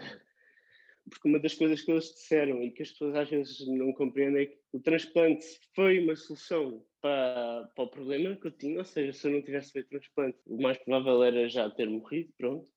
Porque 1.09 1.29
uma 1.29 1.41
das 1.41 1.55
coisas 1.55 1.83
que 1.83 1.91
eles 1.91 2.13
disseram 2.15 2.63
e 2.63 2.71
que 2.71 2.83
as 2.83 2.91
pessoas 2.91 3.17
às 3.17 3.29
vezes 3.29 3.67
não 3.67 3.93
compreendem 3.93 4.43
é 4.43 4.47
que 4.47 4.59
o 4.73 4.81
transplante 4.81 5.45
foi 5.75 5.99
uma 5.99 6.15
solução 6.15 6.85
para, 7.01 7.69
para 7.75 7.85
o 7.85 7.89
problema 7.89 8.37
que 8.37 8.47
eu 8.47 8.53
tinha, 8.53 8.79
ou 8.79 8.85
seja, 8.85 9.13
se 9.13 9.27
eu 9.27 9.33
não 9.33 9.43
tivesse 9.43 9.73
feito 9.73 9.89
transplante, 9.89 10.39
o 10.47 10.63
mais 10.63 10.79
provável 10.79 11.25
era 11.25 11.49
já 11.49 11.69
ter 11.69 11.89
morrido, 11.89 12.33
pronto 12.39 12.71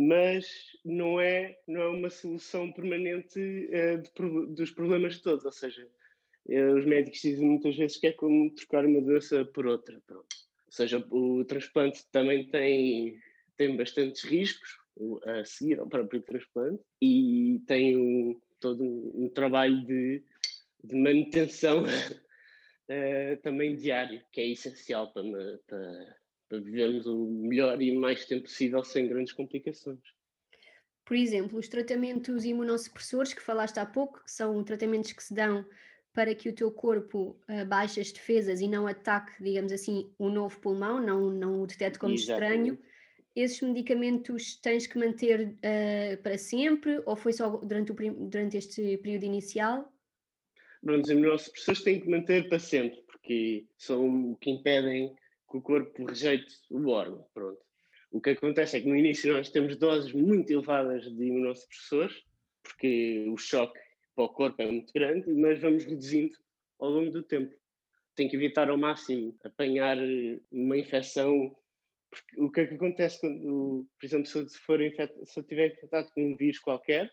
mas 0.00 0.46
não 0.82 1.20
é, 1.20 1.58
não 1.68 1.82
é 1.82 1.88
uma 1.88 2.08
solução 2.08 2.72
permanente 2.72 3.38
uh, 3.38 4.00
de, 4.00 4.54
dos 4.54 4.70
problemas 4.70 5.20
todos. 5.20 5.44
Ou 5.44 5.52
seja, 5.52 5.86
uh, 6.48 6.74
os 6.78 6.86
médicos 6.86 7.20
dizem 7.20 7.46
muitas 7.46 7.76
vezes 7.76 7.98
que 7.98 8.06
é 8.06 8.12
como 8.12 8.50
trocar 8.54 8.86
uma 8.86 9.02
doença 9.02 9.44
por 9.44 9.66
outra. 9.66 10.00
Pronto. 10.06 10.26
Ou 10.66 10.72
seja, 10.72 11.06
o 11.10 11.44
transplante 11.44 12.02
também 12.10 12.46
tem, 12.46 13.18
tem 13.58 13.76
bastantes 13.76 14.24
riscos 14.24 14.70
a 15.26 15.44
seguir 15.44 15.78
ao 15.78 15.88
próprio 15.88 16.22
transplante 16.22 16.82
e 17.02 17.60
tem 17.66 17.96
um, 17.96 18.40
todo 18.58 18.82
um, 18.82 19.24
um 19.24 19.28
trabalho 19.28 19.84
de, 19.84 20.24
de 20.82 20.96
manutenção 20.96 21.84
uh, 21.84 23.36
também 23.42 23.76
diário, 23.76 24.22
que 24.32 24.40
é 24.40 24.48
essencial 24.48 25.12
para, 25.12 25.24
para 25.66 26.16
para 26.50 26.60
vivermos 26.60 27.06
o 27.06 27.26
melhor 27.26 27.80
e 27.80 27.96
mais 27.96 28.26
tempo 28.26 28.42
possível 28.42 28.82
sem 28.82 29.08
grandes 29.08 29.32
complicações. 29.32 30.00
Por 31.04 31.16
exemplo, 31.16 31.58
os 31.58 31.68
tratamentos 31.68 32.44
imunossupressores 32.44 33.32
que 33.32 33.40
falaste 33.40 33.78
há 33.78 33.86
pouco, 33.86 34.22
que 34.22 34.30
são 34.30 34.62
tratamentos 34.64 35.12
que 35.12 35.22
se 35.22 35.32
dão 35.32 35.64
para 36.12 36.34
que 36.34 36.48
o 36.48 36.52
teu 36.52 36.72
corpo 36.72 37.40
uh, 37.48 37.64
baixe 37.66 38.00
as 38.00 38.10
defesas 38.10 38.60
e 38.60 38.66
não 38.66 38.86
ataque, 38.88 39.42
digamos 39.42 39.72
assim, 39.72 40.12
o 40.18 40.28
novo 40.28 40.60
pulmão, 40.60 41.00
não, 41.00 41.30
não 41.30 41.62
o 41.62 41.66
detecte 41.66 42.00
como 42.00 42.14
Exatamente. 42.14 42.72
estranho. 42.72 42.78
Esses 43.34 43.60
medicamentos 43.60 44.56
tens 44.56 44.88
que 44.88 44.98
manter 44.98 45.56
uh, 45.56 46.20
para 46.20 46.36
sempre 46.36 47.00
ou 47.06 47.14
foi 47.14 47.32
só 47.32 47.48
durante, 47.58 47.92
o, 47.92 47.94
durante 47.94 48.56
este 48.56 48.98
período 48.98 49.24
inicial? 49.24 49.92
Bom, 50.82 51.00
os 51.00 51.08
imunossupressores 51.08 51.82
têm 51.82 52.00
que 52.00 52.10
manter 52.10 52.48
para 52.48 52.58
sempre, 52.58 53.00
porque 53.06 53.66
são 53.78 54.32
o 54.32 54.36
que 54.36 54.50
impedem 54.50 55.14
que 55.50 55.56
o 55.56 55.62
corpo 55.62 56.04
rejeite 56.04 56.54
o 56.70 56.88
órgão. 56.88 57.26
Pronto. 57.34 57.60
O 58.10 58.20
que 58.20 58.30
acontece 58.30 58.76
é 58.76 58.80
que 58.80 58.88
no 58.88 58.96
início 58.96 59.32
nós 59.32 59.50
temos 59.50 59.76
doses 59.76 60.12
muito 60.12 60.50
elevadas 60.50 61.04
de 61.04 61.24
imunossupressores, 61.24 62.22
porque 62.62 63.26
o 63.28 63.36
choque 63.36 63.78
para 64.14 64.24
o 64.24 64.28
corpo 64.28 64.62
é 64.62 64.66
muito 64.66 64.92
grande, 64.92 65.32
mas 65.32 65.60
vamos 65.60 65.84
reduzindo 65.84 66.36
ao 66.78 66.90
longo 66.90 67.10
do 67.10 67.22
tempo. 67.22 67.54
Tem 68.14 68.28
que 68.28 68.36
evitar 68.36 68.68
ao 68.68 68.76
máximo 68.76 69.36
apanhar 69.44 69.96
uma 70.50 70.76
infecção. 70.76 71.56
Porque 72.10 72.40
o 72.42 72.50
que 72.50 72.60
é 72.60 72.66
que 72.66 72.74
acontece 72.74 73.20
quando, 73.20 73.88
por 73.98 74.06
exemplo, 74.06 74.26
se 74.26 74.58
for 74.58 74.82
infect, 74.82 75.14
se 75.24 75.38
eu 75.38 75.44
tiver 75.44 75.72
infectado 75.72 76.10
com 76.12 76.32
um 76.32 76.36
vírus 76.36 76.58
qualquer, 76.58 77.06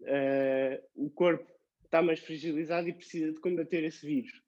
uh, 0.00 0.82
o 0.94 1.10
corpo 1.10 1.44
está 1.84 2.00
mais 2.00 2.20
fragilizado 2.20 2.88
e 2.88 2.92
precisa 2.92 3.32
de 3.32 3.40
combater 3.40 3.82
esse 3.82 4.06
vírus. 4.06 4.43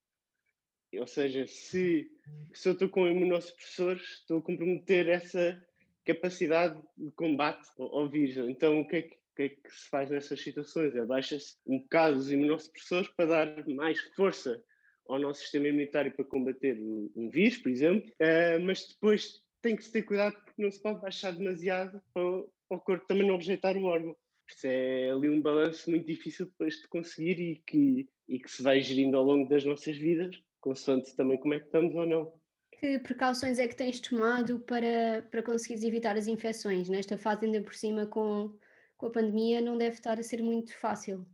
Ou 0.99 1.07
seja, 1.07 1.47
se, 1.47 2.11
se 2.53 2.69
eu 2.69 2.73
estou 2.73 2.89
com 2.89 3.07
imunossupressores, 3.07 4.03
estou 4.03 4.39
a 4.39 4.43
comprometer 4.43 5.09
essa 5.09 5.61
capacidade 6.05 6.81
de 6.97 7.11
combate 7.13 7.69
ao, 7.79 8.09
vírus. 8.09 8.37
Então, 8.49 8.81
o 8.81 8.87
que, 8.87 8.97
é 8.97 9.03
que, 9.03 9.17
que 9.35 9.43
é 9.43 9.49
que 9.49 9.71
se 9.71 9.89
faz 9.89 10.11
nessas 10.11 10.41
situações? 10.41 10.95
É 10.95 11.05
baixa-se 11.05 11.57
um 11.67 11.79
bocado 11.79 12.19
os 12.19 12.31
imunossupressores 12.31 13.09
para 13.09 13.27
dar 13.27 13.69
mais 13.69 14.01
força 14.15 14.63
ao 15.09 15.19
nosso 15.19 15.41
sistema 15.41 15.69
imunitário 15.69 16.13
para 16.13 16.25
combater 16.25 16.79
um 16.81 17.29
vírus, 17.31 17.59
por 17.59 17.71
exemplo, 17.71 18.09
uh, 18.21 18.61
mas 18.65 18.89
depois 18.89 19.41
tem 19.63 19.77
que 19.77 19.85
se 19.85 19.93
ter 19.93 20.03
cuidado 20.03 20.37
porque 20.45 20.63
não 20.63 20.71
se 20.71 20.81
pode 20.81 21.01
baixar 21.01 21.33
demasiado 21.33 22.01
para, 22.13 22.23
para 22.69 22.79
o 22.79 22.81
corpo 22.81 23.07
também 23.07 23.27
não 23.27 23.37
rejeitar 23.37 23.77
o 23.77 23.85
órgão. 23.85 24.17
Isso 24.49 24.67
é 24.67 25.11
ali 25.11 25.29
um 25.29 25.41
balanço 25.41 25.91
muito 25.91 26.07
difícil 26.07 26.47
depois 26.47 26.77
de 26.77 26.89
conseguir 26.89 27.41
e 27.41 27.57
que, 27.67 28.09
e 28.29 28.39
que 28.39 28.51
se 28.51 28.63
vai 28.63 28.81
gerindo 28.81 29.17
ao 29.17 29.25
longo 29.25 29.49
das 29.49 29.65
nossas 29.65 29.97
vidas, 29.97 30.41
consoante 30.67 31.15
também 31.15 31.39
como 31.39 31.55
é 31.55 31.61
que 31.61 31.67
estamos 31.67 31.95
ou 31.95 32.05
não. 32.05 32.33
Que 32.73 32.99
precauções 32.99 33.61
é 33.61 33.69
que 33.69 33.77
tens 33.77 34.01
tomado 34.01 34.59
para, 34.61 35.23
para 35.31 35.43
conseguires 35.43 35.85
evitar 35.85 36.17
as 36.17 36.27
infecções? 36.27 36.89
Nesta 36.89 37.17
fase, 37.17 37.47
ainda 37.47 37.63
por 37.63 37.75
cima, 37.75 38.05
com, 38.05 38.53
com 38.97 39.07
a 39.07 39.11
pandemia, 39.11 39.61
não 39.61 39.79
deve 39.79 39.95
estar 39.95 40.19
a 40.19 40.23
ser 40.25 40.43
muito 40.43 40.77
fácil. 40.77 41.25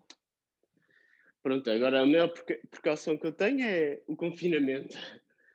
Pronto, 1.42 1.68
agora 1.70 2.02
a 2.02 2.06
maior 2.06 2.28
precaução 2.70 3.16
que 3.16 3.26
eu 3.26 3.32
tenho 3.32 3.64
é 3.64 4.02
o 4.06 4.14
confinamento. 4.14 4.96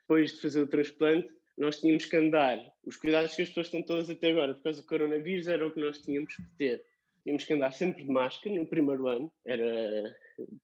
Depois 0.00 0.32
de 0.32 0.40
fazer 0.40 0.60
o 0.60 0.66
transplante, 0.66 1.28
nós 1.56 1.80
tínhamos 1.80 2.04
que 2.04 2.16
andar. 2.16 2.58
Os 2.84 2.96
cuidados 2.96 3.34
que 3.36 3.42
as 3.42 3.48
pessoas 3.48 3.68
estão 3.68 3.82
todas 3.82 4.10
até 4.10 4.30
agora 4.30 4.54
por 4.54 4.64
causa 4.64 4.82
do 4.82 4.88
coronavírus 4.88 5.46
era 5.46 5.66
o 5.66 5.70
que 5.70 5.80
nós 5.80 5.98
tínhamos 5.98 6.34
que 6.34 6.42
ter. 6.58 6.84
Tínhamos 7.22 7.44
que 7.44 7.54
andar 7.54 7.72
sempre 7.72 8.02
de 8.02 8.10
máscara 8.10 8.56
no 8.56 8.66
primeiro 8.66 9.06
ano, 9.06 9.32
era 9.46 10.14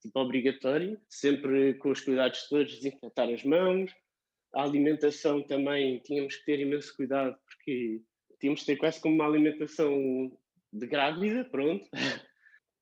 tipo 0.00 0.18
obrigatório, 0.20 1.00
sempre 1.08 1.74
com 1.74 1.90
os 1.90 2.00
cuidados 2.00 2.48
todos, 2.48 2.74
desinfetar 2.76 3.28
as 3.28 3.44
mãos. 3.44 3.90
A 4.54 4.62
alimentação 4.62 5.42
também 5.42 5.98
tínhamos 6.00 6.36
que 6.36 6.44
ter 6.44 6.60
imenso 6.60 6.94
cuidado, 6.96 7.36
porque 7.46 8.00
tínhamos 8.38 8.60
que 8.60 8.66
ter 8.66 8.76
quase 8.76 9.00
como 9.00 9.14
uma 9.14 9.26
alimentação 9.26 10.32
de 10.72 10.86
grávida, 10.86 11.44
pronto. 11.44 11.88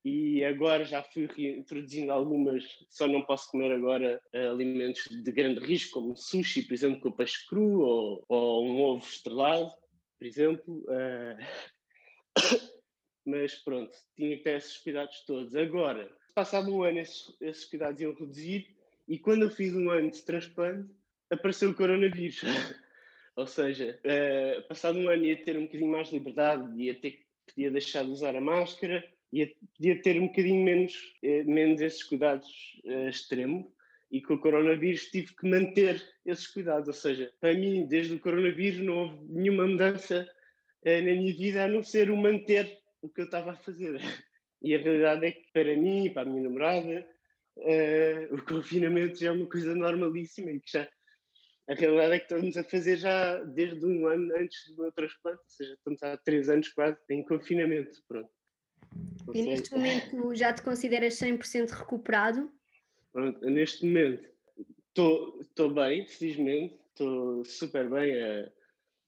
e 0.05 0.43
agora 0.43 0.83
já 0.83 1.01
fui 1.01 1.29
introduzindo 1.37 2.11
algumas, 2.11 2.63
só 2.89 3.07
não 3.07 3.21
posso 3.21 3.49
comer 3.49 3.71
agora 3.71 4.21
alimentos 4.51 5.03
de 5.09 5.31
grande 5.31 5.61
risco, 5.61 6.01
como 6.01 6.15
sushi, 6.15 6.63
por 6.63 6.73
exemplo, 6.73 6.99
com 6.99 7.11
peixe 7.11 7.47
cru 7.47 7.79
ou, 7.79 8.25
ou 8.27 8.65
um 8.65 8.81
ovo 8.81 9.05
estrelado, 9.05 9.71
por 10.19 10.27
exemplo. 10.27 10.83
Uh... 10.87 11.73
Mas 13.25 13.55
pronto, 13.63 13.97
tinha 14.17 14.35
que 14.35 14.43
ter 14.43 14.57
esses 14.57 14.77
cuidados 14.79 15.23
todos. 15.25 15.55
Agora, 15.55 16.13
passado 16.33 16.73
um 16.73 16.83
ano, 16.83 16.99
esses, 16.99 17.35
esses 17.41 17.65
cuidados 17.65 18.01
iam 18.01 18.13
reduzir, 18.13 18.67
e 19.07 19.17
quando 19.19 19.43
eu 19.43 19.49
fiz 19.49 19.73
um 19.73 19.89
ano 19.89 20.11
de 20.11 20.21
transplante, 20.21 20.89
apareceu 21.29 21.69
o 21.69 21.75
coronavírus. 21.75 22.41
ou 23.35 23.47
seja, 23.47 23.99
uh, 24.03 24.67
passado 24.67 24.97
um 24.97 25.09
ano 25.09 25.25
ia 25.25 25.43
ter 25.43 25.57
um 25.57 25.63
bocadinho 25.63 25.91
mais 25.91 26.09
de 26.09 26.17
liberdade, 26.17 26.81
ia 26.81 26.95
ter, 26.95 27.25
podia 27.47 27.71
deixar 27.71 28.03
de 28.03 28.11
usar 28.11 28.35
a 28.35 28.41
máscara 28.41 29.03
ia, 29.33 29.51
podia 29.75 30.01
ter 30.01 30.19
um 30.19 30.27
bocadinho 30.27 30.63
menos, 30.63 30.93
eh, 31.23 31.43
menos 31.43 31.81
esses 31.81 32.03
cuidados 32.03 32.47
uh, 32.85 33.09
extremos 33.09 33.65
e 34.11 34.21
com 34.21 34.35
o 34.35 34.39
coronavírus 34.39 35.09
tive 35.09 35.33
que 35.35 35.49
manter 35.49 36.01
esses 36.23 36.45
cuidados. 36.45 36.87
Ou 36.87 36.93
seja, 36.93 37.33
para 37.41 37.53
mim, 37.53 37.87
desde 37.87 38.13
o 38.13 38.19
coronavírus, 38.19 38.79
não 38.79 38.97
houve 38.99 39.17
nenhuma 39.27 39.65
mudança 39.65 40.29
uh, 40.85 40.89
na 40.89 41.01
minha 41.01 41.33
vida 41.35 41.65
a 41.65 41.67
não 41.67 41.83
ser 41.83 42.11
o 42.11 42.17
manter 42.17 42.77
o 43.01 43.09
que 43.09 43.21
eu 43.21 43.25
estava 43.25 43.51
a 43.51 43.55
fazer. 43.55 43.99
E 44.63 44.73
a 44.73 44.77
realidade 44.77 45.25
é 45.25 45.31
que 45.31 45.51
para 45.51 45.75
mim, 45.75 46.09
para 46.13 46.21
a 46.23 46.25
minha 46.25 46.43
namorada, 46.43 47.07
uh, 47.57 48.35
o 48.35 48.41
confinamento 48.43 49.19
já 49.19 49.29
é 49.29 49.31
uma 49.31 49.47
coisa 49.47 49.75
normalíssima 49.75 50.51
e 50.51 50.59
que 50.59 50.71
já. 50.71 50.87
A 51.69 51.73
realidade 51.75 52.13
é 52.13 52.19
que 52.19 52.25
estamos 52.25 52.57
a 52.57 52.63
fazer 52.63 52.97
já 52.97 53.41
desde 53.43 53.85
um 53.85 54.07
ano 54.07 54.35
antes 54.35 54.67
do 54.69 54.81
meu 54.81 54.91
transplante, 54.91 55.39
ou 55.39 55.49
seja, 55.49 55.73
estamos 55.73 56.03
há 56.03 56.17
três 56.17 56.49
anos 56.49 56.67
quase 56.69 56.97
em 57.09 57.23
confinamento. 57.23 58.03
Pronto. 58.05 58.29
E 59.33 59.41
neste 59.41 59.71
momento 59.71 60.35
já 60.35 60.51
te 60.51 60.61
consideras 60.61 61.15
100% 61.15 61.69
recuperado? 61.69 62.51
Pronto, 63.13 63.45
neste 63.49 63.85
momento 63.85 64.27
estou 64.89 65.73
bem, 65.73 66.05
felizmente, 66.05 66.75
estou 66.89 67.45
super 67.45 67.89
bem. 67.89 68.11
É, 68.11 68.51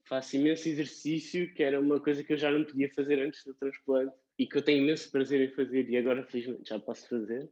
faço 0.06 0.36
imenso 0.36 0.70
exercício, 0.70 1.54
que 1.54 1.64
era 1.64 1.80
uma 1.80 2.00
coisa 2.00 2.24
que 2.24 2.34
eu 2.34 2.38
já 2.38 2.52
não 2.52 2.64
podia 2.64 2.90
fazer 2.94 3.20
antes 3.20 3.44
do 3.44 3.54
transplante 3.54 4.16
e 4.38 4.46
que 4.46 4.58
eu 4.58 4.62
tenho 4.62 4.84
imenso 4.84 5.12
prazer 5.12 5.42
em 5.42 5.54
fazer 5.54 5.90
e 5.90 5.98
agora 5.98 6.24
felizmente 6.26 6.70
já 6.70 6.80
posso 6.80 7.08
fazer. 7.10 7.50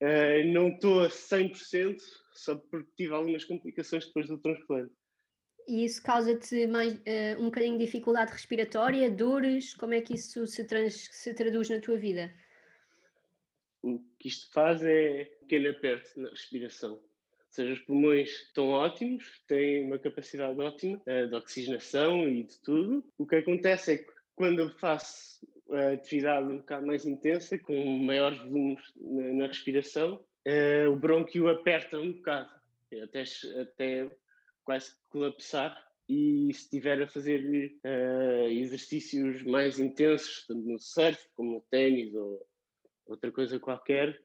Uh, 0.00 0.52
não 0.52 0.68
estou 0.70 1.04
a 1.04 1.08
100%, 1.08 2.00
só 2.34 2.56
porque 2.56 2.90
tive 2.96 3.14
algumas 3.14 3.44
complicações 3.44 4.06
depois 4.06 4.26
do 4.26 4.38
transplante. 4.38 4.92
E 5.68 5.84
isso 5.84 6.02
causa-te 6.02 6.66
mais 6.66 6.94
uh, 6.94 7.40
um 7.40 7.44
bocadinho 7.44 7.78
de 7.78 7.84
dificuldade 7.84 8.32
respiratória, 8.32 9.10
dores? 9.10 9.74
Como 9.74 9.94
é 9.94 10.00
que 10.00 10.14
isso 10.14 10.46
se, 10.46 10.64
trans, 10.64 11.08
se 11.12 11.34
traduz 11.34 11.68
na 11.68 11.80
tua 11.80 11.96
vida? 11.96 12.34
O 13.80 14.00
que 14.18 14.28
isto 14.28 14.50
faz 14.52 14.82
é 14.82 15.24
pequeno 15.40 15.70
aperto 15.70 16.18
na 16.18 16.30
respiração. 16.30 17.00
Seja, 17.52 17.74
os 17.74 17.80
pulmões 17.80 18.30
estão 18.30 18.70
ótimos, 18.70 19.24
têm 19.46 19.84
uma 19.84 19.98
capacidade 19.98 20.58
ótima 20.58 21.00
uh, 21.06 21.28
de 21.28 21.34
oxigenação 21.34 22.26
e 22.26 22.44
de 22.44 22.58
tudo. 22.62 23.04
O 23.18 23.26
que 23.26 23.36
acontece 23.36 23.92
é 23.92 23.98
que 23.98 24.10
quando 24.34 24.60
eu 24.60 24.70
faço 24.70 25.46
a 25.70 25.92
atividade 25.92 26.46
um 26.46 26.56
bocado 26.56 26.86
mais 26.86 27.04
intensa, 27.04 27.58
com 27.58 27.98
maiores 27.98 28.38
volumes 28.38 28.82
na, 28.96 29.46
respiração, 29.46 30.24
uh, 30.48 30.90
o 30.90 30.96
brônquio 30.96 31.48
aperta 31.48 31.98
um 31.98 32.12
bocado. 32.12 32.50
Até, 33.02 33.24
até 33.60 34.10
quase 34.64 34.94
colapsar 35.10 35.76
e 36.08 36.52
se 36.54 36.62
estiver 36.62 37.02
a 37.02 37.08
fazer 37.08 37.72
uh, 37.84 38.48
exercícios 38.48 39.42
mais 39.42 39.78
intensos, 39.78 40.46
tanto 40.46 40.66
no 40.66 40.78
surf 40.78 41.18
como 41.34 41.52
no 41.52 41.60
ténis 41.70 42.14
ou 42.14 42.46
outra 43.06 43.30
coisa 43.30 43.60
qualquer, 43.60 44.18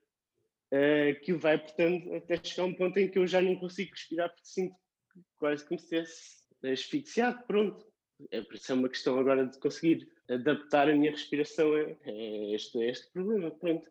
uh, 0.74 1.20
que 1.22 1.34
vai, 1.34 1.58
portanto, 1.58 2.14
até 2.14 2.40
chegar 2.44 2.64
a 2.64 2.66
um 2.68 2.74
ponto 2.74 2.98
em 2.98 3.10
que 3.10 3.20
eu 3.20 3.28
já 3.28 3.42
não 3.42 3.56
consigo 3.56 3.92
respirar 3.92 4.30
porque 4.30 4.46
sinto 4.46 4.76
quase 5.38 5.68
como 5.68 5.80
se 5.80 5.96
estivesse 5.96 6.44
asfixiado, 6.64 7.44
pronto. 7.46 7.86
É, 8.32 8.42
por 8.42 8.56
isso 8.56 8.72
é 8.72 8.76
uma 8.76 8.90
questão 8.90 9.20
agora 9.20 9.46
de 9.46 9.60
conseguir 9.60 10.10
adaptar 10.28 10.90
a 10.90 10.96
minha 10.96 11.12
respiração 11.12 11.72
a, 11.74 11.80
a 11.80 12.56
este, 12.56 12.82
a 12.82 12.90
este 12.90 13.12
problema, 13.12 13.52
pronto 13.52 13.88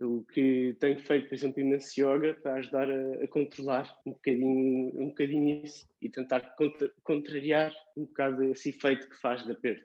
o 0.00 0.24
que 0.24 0.74
tenho 0.80 0.98
feito, 0.98 1.28
por 1.28 1.34
exemplo, 1.34 1.60
imenso 1.60 2.00
yoga 2.00 2.34
para 2.34 2.54
ajudar 2.54 2.90
a, 2.90 3.24
a, 3.24 3.28
controlar 3.28 3.94
um 4.06 4.12
bocadinho, 4.12 4.92
um 4.98 5.08
bocadinho 5.08 5.64
isso 5.64 5.86
e 6.00 6.08
tentar 6.08 6.40
contra, 6.56 6.90
contrariar 7.02 7.72
um 7.96 8.04
bocado 8.04 8.42
esse 8.44 8.70
efeito 8.70 9.08
que 9.08 9.16
faz 9.16 9.46
da 9.46 9.54
perda. 9.54 9.84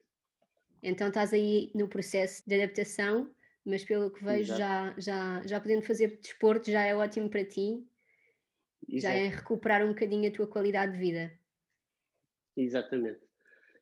Então 0.81 1.07
estás 1.07 1.33
aí 1.33 1.71
no 1.75 1.87
processo 1.87 2.43
de 2.47 2.55
adaptação, 2.55 3.29
mas 3.65 3.83
pelo 3.83 4.11
que 4.11 4.23
vejo 4.23 4.55
já, 4.55 4.93
já, 4.97 5.41
já 5.45 5.59
podendo 5.59 5.81
fazer 5.81 6.19
desporto 6.21 6.69
já 6.69 6.83
é 6.83 6.95
ótimo 6.95 7.29
para 7.29 7.43
ti, 7.43 7.83
Exato. 8.87 9.01
já 9.01 9.13
é 9.13 9.27
recuperar 9.27 9.83
um 9.83 9.89
bocadinho 9.89 10.29
a 10.29 10.33
tua 10.33 10.47
qualidade 10.47 10.93
de 10.93 10.99
vida. 10.99 11.39
Exatamente, 12.55 13.21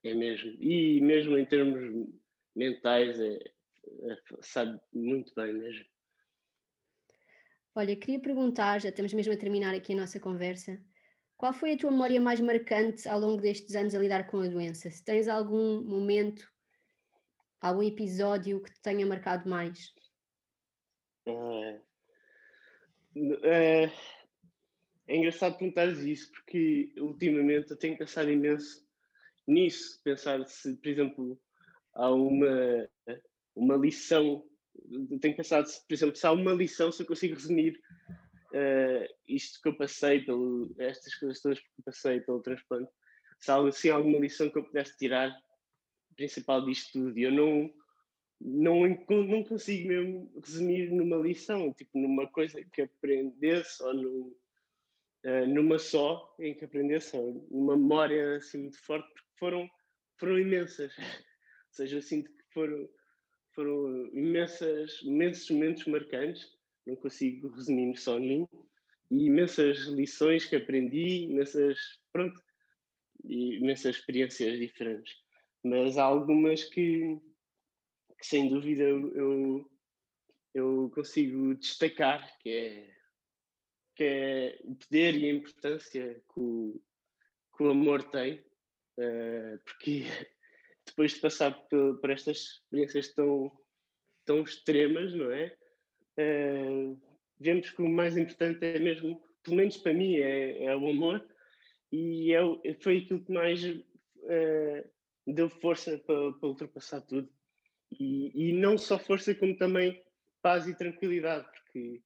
é 0.03 0.13
mesmo. 0.13 0.51
E 0.59 1.01
mesmo 1.01 1.37
em 1.37 1.45
termos 1.45 2.07
mentais, 2.55 3.19
é, 3.19 3.35
é, 3.35 4.17
sabe 4.41 4.79
muito 4.93 5.33
bem 5.35 5.53
mesmo. 5.53 5.85
Olha, 7.75 7.95
queria 7.95 8.19
perguntar, 8.19 8.79
já 8.79 8.89
estamos 8.89 9.13
mesmo 9.13 9.33
a 9.33 9.37
terminar 9.37 9.73
aqui 9.73 9.93
a 9.93 9.97
nossa 9.97 10.19
conversa, 10.19 10.79
qual 11.35 11.51
foi 11.51 11.73
a 11.73 11.77
tua 11.77 11.91
memória 11.91 12.21
mais 12.21 12.39
marcante 12.39 13.09
ao 13.09 13.19
longo 13.19 13.41
destes 13.41 13.75
anos 13.75 13.95
a 13.95 13.99
lidar 13.99 14.27
com 14.27 14.39
a 14.39 14.47
doença? 14.47 14.89
Se 14.89 15.03
tens 15.03 15.27
algum 15.27 15.83
momento, 15.83 16.52
algum 17.63 17.83
episódio 17.83 18.61
que 18.61 18.71
te 18.71 18.81
tenha 18.81 19.05
marcado 19.05 19.49
mais? 19.49 19.93
É, 21.25 21.79
é, 23.43 23.91
é 25.07 25.17
engraçado 25.17 25.57
perguntar 25.57 25.87
isso, 25.87 26.31
porque 26.31 26.93
ultimamente 26.97 27.71
eu 27.71 27.77
tenho 27.77 27.97
pensado 27.97 28.29
imenso 28.29 28.85
nisso, 29.47 30.01
pensar 30.03 30.45
se, 30.45 30.75
por 30.75 30.89
exemplo, 30.89 31.41
há 31.93 32.11
uma, 32.11 32.89
uma 33.55 33.75
lição 33.75 34.43
tenho 35.21 35.35
pensado, 35.35 35.67
por 35.87 35.93
exemplo, 35.93 36.15
se 36.15 36.25
há 36.25 36.31
uma 36.31 36.53
lição, 36.53 36.91
se 36.91 37.03
eu 37.03 37.07
consigo 37.07 37.35
resumir 37.35 37.79
uh, 38.51 39.13
isto 39.27 39.61
que 39.61 39.69
eu 39.69 39.77
passei, 39.77 40.21
pelo, 40.21 40.73
estas 40.77 41.15
coisas 41.15 41.41
todas 41.41 41.59
que 41.59 41.65
eu 41.65 41.83
passei 41.85 42.21
pelo 42.21 42.41
transplante, 42.41 42.91
se 43.39 43.89
há 43.91 43.95
alguma 43.95 44.19
lição 44.19 44.49
que 44.49 44.57
eu 44.57 44.63
pudesse 44.63 44.97
tirar, 44.97 45.35
principal 46.13 46.65
disto 46.65 46.93
tudo, 46.93 47.17
eu 47.17 47.31
não, 47.31 47.73
não, 48.39 48.87
não 49.09 49.43
consigo 49.43 49.87
mesmo 49.87 50.31
resumir 50.43 50.91
numa 50.91 51.17
lição, 51.17 51.73
tipo 51.73 51.97
numa 51.97 52.27
coisa 52.27 52.63
que 52.63 52.81
aprendesse 52.81 53.81
ou 53.83 53.93
no, 53.93 54.37
uh, 55.25 55.47
numa 55.47 55.79
só 55.79 56.35
em 56.39 56.53
que 56.53 56.65
aprendesse, 56.65 57.15
ou 57.15 57.47
numa 57.51 57.77
memória 57.77 58.37
assim 58.37 58.59
muito 58.59 58.79
forte, 58.81 59.07
porque 59.13 59.29
foram, 59.37 59.69
foram 60.17 60.39
imensas. 60.39 60.95
ou 60.97 61.73
seja, 61.73 61.97
eu 61.97 62.01
sinto 62.01 62.31
que 62.31 62.43
foram 62.53 62.87
foram 63.53 64.07
imensas, 64.13 64.99
imensos 65.03 65.49
momentos 65.49 65.85
marcantes, 65.85 66.51
não 66.85 66.95
consigo 66.95 67.49
resumir 67.49 67.95
só 67.97 68.19
num, 68.19 68.47
e 69.11 69.27
imensas 69.27 69.85
lições 69.87 70.45
que 70.45 70.55
aprendi, 70.55 71.25
imensas, 71.25 71.77
pronto, 72.11 72.41
imensas 73.23 73.95
experiências 73.95 74.57
diferentes. 74.57 75.22
Mas 75.63 75.97
há 75.97 76.03
algumas 76.03 76.63
que, 76.65 77.17
que 78.19 78.25
sem 78.25 78.49
dúvida 78.49 78.83
eu, 78.83 79.15
eu, 79.15 79.71
eu 80.53 80.91
consigo 80.93 81.55
destacar, 81.55 82.37
que 82.39 82.49
é, 82.49 82.93
que 83.95 84.03
é 84.03 84.59
o 84.63 84.75
poder 84.75 85.15
e 85.15 85.29
a 85.29 85.33
importância 85.33 86.21
que 86.33 86.39
o, 86.39 86.81
que 87.55 87.63
o 87.63 87.69
amor 87.69 88.03
tem, 88.03 88.39
uh, 88.99 89.59
porque 89.63 90.03
depois 90.85 91.13
de 91.13 91.21
passar 91.21 91.51
por, 91.69 91.99
por, 91.99 92.09
estas 92.09 92.37
experiências 92.37 93.13
tão, 93.13 93.51
tão 94.25 94.41
extremas, 94.41 95.13
não 95.13 95.31
é? 95.31 95.55
Uh, 96.19 97.01
vemos 97.39 97.69
que 97.69 97.81
o 97.81 97.89
mais 97.89 98.17
importante 98.17 98.65
é 98.65 98.79
mesmo, 98.79 99.21
pelo 99.43 99.57
menos 99.57 99.77
para 99.77 99.93
mim, 99.93 100.17
é, 100.17 100.65
é 100.65 100.75
o 100.75 100.89
amor 100.89 101.25
e 101.91 102.33
é, 102.33 102.73
foi 102.81 102.97
aquilo 102.99 103.23
que 103.23 103.31
mais 103.31 103.63
uh, 103.63 104.93
deu 105.25 105.49
força 105.49 105.97
para, 105.99 106.33
para 106.33 106.49
ultrapassar 106.49 107.01
tudo. 107.01 107.29
E, 107.91 108.49
e, 108.49 108.53
não 108.53 108.77
só 108.77 108.97
força, 108.97 109.35
como 109.35 109.55
também 109.55 110.03
paz 110.41 110.67
e 110.67 110.75
tranquilidade, 110.75 111.47
porque 111.51 112.01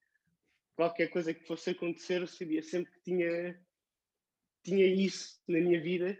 qualquer 0.76 1.08
coisa 1.08 1.34
que 1.34 1.48
fosse 1.48 1.72
acontecer, 1.72 2.22
eu 2.22 2.28
sabia 2.28 2.62
sempre 2.62 2.92
que 2.92 3.02
tinha, 3.02 3.60
tinha 4.64 4.86
isso 4.86 5.42
na 5.48 5.60
minha 5.60 5.82
vida 5.82 6.18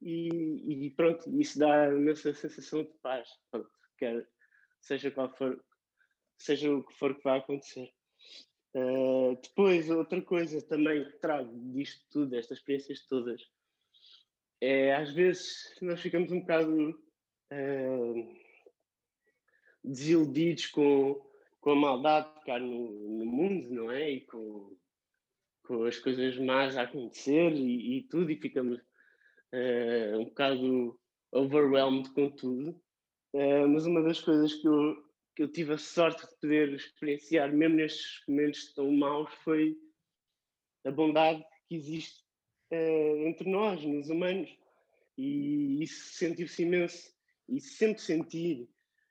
e, 0.00 0.86
e 0.86 0.90
pronto, 0.90 1.28
isso 1.40 1.58
dá 1.58 1.88
imensa 1.88 2.32
sensação 2.32 2.84
de 2.84 2.92
paz, 3.02 3.28
pronto, 3.50 3.70
quer, 3.98 4.26
seja 4.80 5.10
qual 5.10 5.34
for, 5.36 5.62
seja 6.38 6.72
o 6.72 6.84
que 6.84 6.94
for 6.94 7.14
que 7.14 7.24
vai 7.24 7.38
acontecer. 7.38 7.92
Uh, 8.74 9.38
depois, 9.42 9.90
outra 9.90 10.22
coisa 10.22 10.62
também 10.62 11.04
que 11.04 11.18
trago 11.18 11.52
disto 11.72 12.04
tudo, 12.10 12.36
estas 12.36 12.58
experiências 12.58 13.06
todas, 13.06 13.42
é 14.60 14.94
às 14.94 15.12
vezes 15.12 15.74
nós 15.80 16.00
ficamos 16.00 16.32
um 16.32 16.40
bocado 16.40 16.90
uh, 17.52 18.38
desiludidos 19.84 20.66
com, 20.66 21.20
com 21.60 21.70
a 21.70 21.76
maldade 21.76 22.28
que 22.44 22.50
há 22.50 22.58
no, 22.58 22.90
no 23.18 23.26
mundo, 23.26 23.70
não 23.70 23.90
é? 23.90 24.10
E 24.10 24.20
com, 24.22 24.76
com 25.64 25.84
as 25.84 25.98
coisas 25.98 26.36
más 26.38 26.76
a 26.76 26.82
acontecer 26.82 27.52
e, 27.52 27.98
e 27.98 28.02
tudo, 28.08 28.30
e 28.30 28.36
ficamos 28.36 28.78
uh, 28.78 30.18
um 30.18 30.24
bocado 30.24 31.00
overwhelmed 31.32 32.10
com 32.12 32.30
tudo. 32.30 32.70
Uh, 33.34 33.68
mas 33.68 33.86
uma 33.86 34.02
das 34.02 34.20
coisas 34.20 34.54
que 34.54 34.66
eu, 34.66 34.96
que 35.36 35.42
eu 35.42 35.52
tive 35.52 35.74
a 35.74 35.78
sorte 35.78 36.26
de 36.26 36.34
poder 36.40 36.72
experienciar, 36.72 37.52
mesmo 37.52 37.76
nestes 37.76 38.22
momentos 38.26 38.72
tão 38.74 38.90
maus, 38.90 39.32
foi 39.44 39.76
a 40.84 40.90
bondade 40.90 41.44
que 41.68 41.76
existe 41.76 42.27
uh, 42.72 43.26
entre 43.26 43.48
nós, 43.48 43.82
nos 43.84 44.08
humanos. 44.08 44.50
E 45.16 45.82
isso 45.82 46.14
sentiu-se 46.14 46.62
imenso. 46.62 47.10
E 47.48 47.60
sempre 47.60 48.00
sentir, 48.00 48.68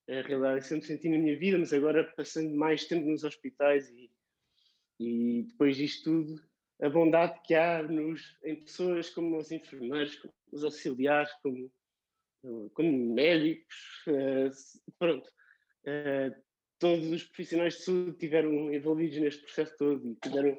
a 0.09 0.21
realidade, 0.21 0.65
sempre 0.65 0.87
senti 0.87 1.09
na 1.09 1.17
minha 1.17 1.37
vida, 1.37 1.57
mas 1.57 1.73
agora 1.73 2.03
passando 2.15 2.55
mais 2.55 2.85
tempo 2.85 3.07
nos 3.07 3.23
hospitais 3.23 3.89
e, 3.89 4.09
e 4.99 5.43
depois 5.49 5.75
disto 5.75 6.03
tudo, 6.03 6.41
a 6.81 6.89
bondade 6.89 7.41
que 7.43 7.55
há 7.55 7.81
nos, 7.81 8.37
em 8.43 8.55
pessoas 8.55 9.09
como 9.09 9.37
os 9.37 9.51
enfermeiros, 9.51 10.15
como 10.17 10.33
os 10.51 10.63
auxiliares, 10.63 11.31
como, 11.41 11.71
como 12.73 13.13
médicos, 13.13 13.75
uh, 14.07 14.91
pronto. 14.97 15.27
Uh, 15.83 16.47
todos 16.79 17.07
os 17.07 17.23
profissionais 17.23 17.75
de 17.75 17.83
saúde 17.83 18.11
estiveram 18.11 18.71
envolvidos 18.71 19.17
neste 19.17 19.41
processo 19.43 19.75
todo 19.77 20.07
e 20.07 20.15
tiveram 20.15 20.57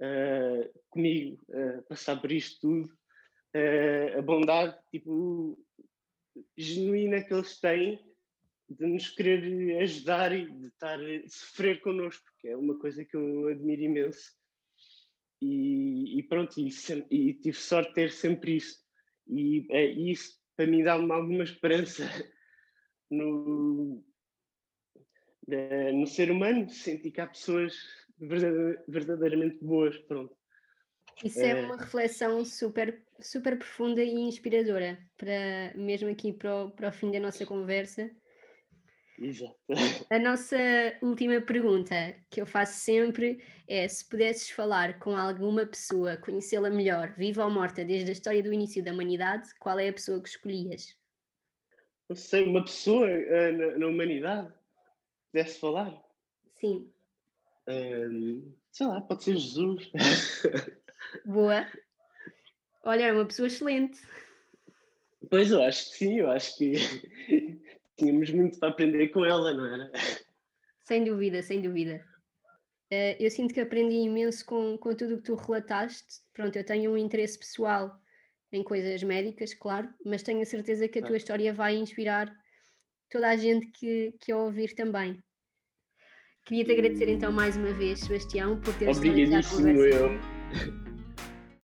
uh, 0.00 0.80
comigo 0.88 1.40
uh, 1.48 1.82
passar 1.88 2.20
por 2.20 2.32
isto 2.32 2.60
tudo. 2.60 2.98
a 4.16 4.22
bondade 4.22 4.76
tipo, 4.90 5.58
genuína 6.56 7.22
que 7.22 7.34
eles 7.34 7.58
têm 7.60 7.98
de 8.68 8.86
nos 8.86 9.08
querer 9.10 9.82
ajudar 9.82 10.32
e 10.32 10.48
de 10.48 10.66
estar 10.68 10.98
a 11.00 11.28
sofrer 11.28 11.80
connosco, 11.80 12.24
que 12.38 12.48
é 12.48 12.56
uma 12.56 12.78
coisa 12.78 13.04
que 13.04 13.16
eu 13.16 13.48
admiro 13.48 13.82
imenso 13.82 14.40
e, 15.42 16.18
e 16.18 16.22
pronto, 16.22 16.60
e, 16.60 16.68
e, 17.10 17.34
tive 17.34 17.56
sorte 17.56 17.88
de 17.88 17.94
ter 17.94 18.12
sempre 18.12 18.56
isso. 18.56 18.78
E 19.26 19.66
isso 20.10 20.38
para 20.56 20.66
mim 20.66 20.82
dá-me 20.82 21.10
alguma 21.10 21.44
esperança 21.44 22.04
no, 23.10 24.04
no 25.94 26.06
ser 26.06 26.30
humano, 26.30 26.68
sentir 26.68 27.10
que 27.10 27.20
há 27.20 27.26
pessoas 27.26 27.74
verdadeiramente 28.20 29.58
boas. 29.62 29.96
Pronto. 29.98 30.34
Isso 31.24 31.40
é, 31.40 31.50
é 31.50 31.54
uma 31.66 31.76
reflexão 31.76 32.44
super, 32.44 33.02
super 33.20 33.58
profunda 33.58 34.02
e 34.02 34.14
inspiradora, 34.14 34.98
para, 35.16 35.72
mesmo 35.74 36.08
aqui 36.08 36.32
para 36.32 36.64
o, 36.64 36.70
para 36.70 36.88
o 36.88 36.92
fim 36.92 37.10
da 37.10 37.20
nossa 37.20 37.44
conversa. 37.44 38.10
Exato. 39.18 39.54
A 40.08 40.18
nossa 40.18 40.56
última 41.02 41.38
pergunta 41.42 41.94
que 42.30 42.40
eu 42.40 42.46
faço 42.46 42.80
sempre 42.80 43.44
é: 43.68 43.86
se 43.86 44.08
pudesses 44.08 44.48
falar 44.48 44.98
com 44.98 45.14
alguma 45.14 45.66
pessoa, 45.66 46.16
conhecê-la 46.16 46.70
melhor, 46.70 47.12
viva 47.18 47.44
ou 47.44 47.50
morta, 47.50 47.84
desde 47.84 48.08
a 48.08 48.12
história 48.12 48.42
do 48.42 48.52
início 48.52 48.82
da 48.82 48.92
humanidade, 48.92 49.50
qual 49.58 49.78
é 49.78 49.88
a 49.88 49.92
pessoa 49.92 50.22
que 50.22 50.28
escolhias? 50.28 50.96
Não 52.08 52.16
sei, 52.16 52.44
uma 52.44 52.64
pessoa 52.64 53.06
uh, 53.06 53.52
na, 53.52 53.78
na, 53.78 53.86
humanidade 53.86 54.52
pudesse 55.30 55.60
falar? 55.60 56.02
Sim. 56.54 56.90
Um, 57.68 58.54
sei 58.72 58.86
lá, 58.86 59.00
pode 59.00 59.24
ser 59.24 59.36
Jesus. 59.36 59.90
Boa. 61.24 61.66
Olha, 62.84 63.04
é 63.04 63.12
uma 63.12 63.26
pessoa 63.26 63.46
excelente. 63.46 64.00
Pois 65.28 65.50
eu 65.50 65.62
acho 65.62 65.90
que 65.90 65.96
sim, 65.96 66.18
eu 66.20 66.30
acho 66.30 66.56
que 66.56 66.74
tínhamos 67.96 68.30
muito 68.30 68.58
para 68.58 68.70
aprender 68.70 69.08
com 69.08 69.24
ela, 69.24 69.52
não 69.52 69.66
era? 69.66 69.92
Sem 70.84 71.04
dúvida, 71.04 71.42
sem 71.42 71.60
dúvida. 71.60 72.04
Uh, 72.92 73.14
eu 73.20 73.30
sinto 73.30 73.54
que 73.54 73.60
aprendi 73.60 73.96
imenso 73.96 74.44
com, 74.44 74.76
com 74.76 74.94
tudo 74.94 75.14
o 75.14 75.16
que 75.18 75.24
tu 75.24 75.34
relataste. 75.34 76.22
Pronto, 76.32 76.56
eu 76.56 76.64
tenho 76.64 76.90
um 76.90 76.96
interesse 76.96 77.38
pessoal 77.38 77.96
em 78.50 78.64
coisas 78.64 79.02
médicas, 79.02 79.54
claro, 79.54 79.88
mas 80.04 80.24
tenho 80.24 80.42
a 80.42 80.44
certeza 80.44 80.88
que 80.88 80.98
a 80.98 81.06
tua 81.06 81.16
história 81.16 81.52
vai 81.52 81.76
inspirar 81.76 82.34
toda 83.08 83.28
a 83.28 83.36
gente 83.36 83.66
que, 83.68 84.12
que 84.20 84.32
a 84.32 84.36
ouvir 84.36 84.74
também. 84.74 85.22
Queria-te 86.46 86.72
agradecer 86.72 87.08
então 87.08 87.30
mais 87.30 87.56
uma 87.56 87.72
vez, 87.72 88.00
Sebastião, 88.00 88.60
por 88.60 88.74
teres 88.74 88.96
Obrigadíssimo 88.96 89.68
eu. 89.68 90.18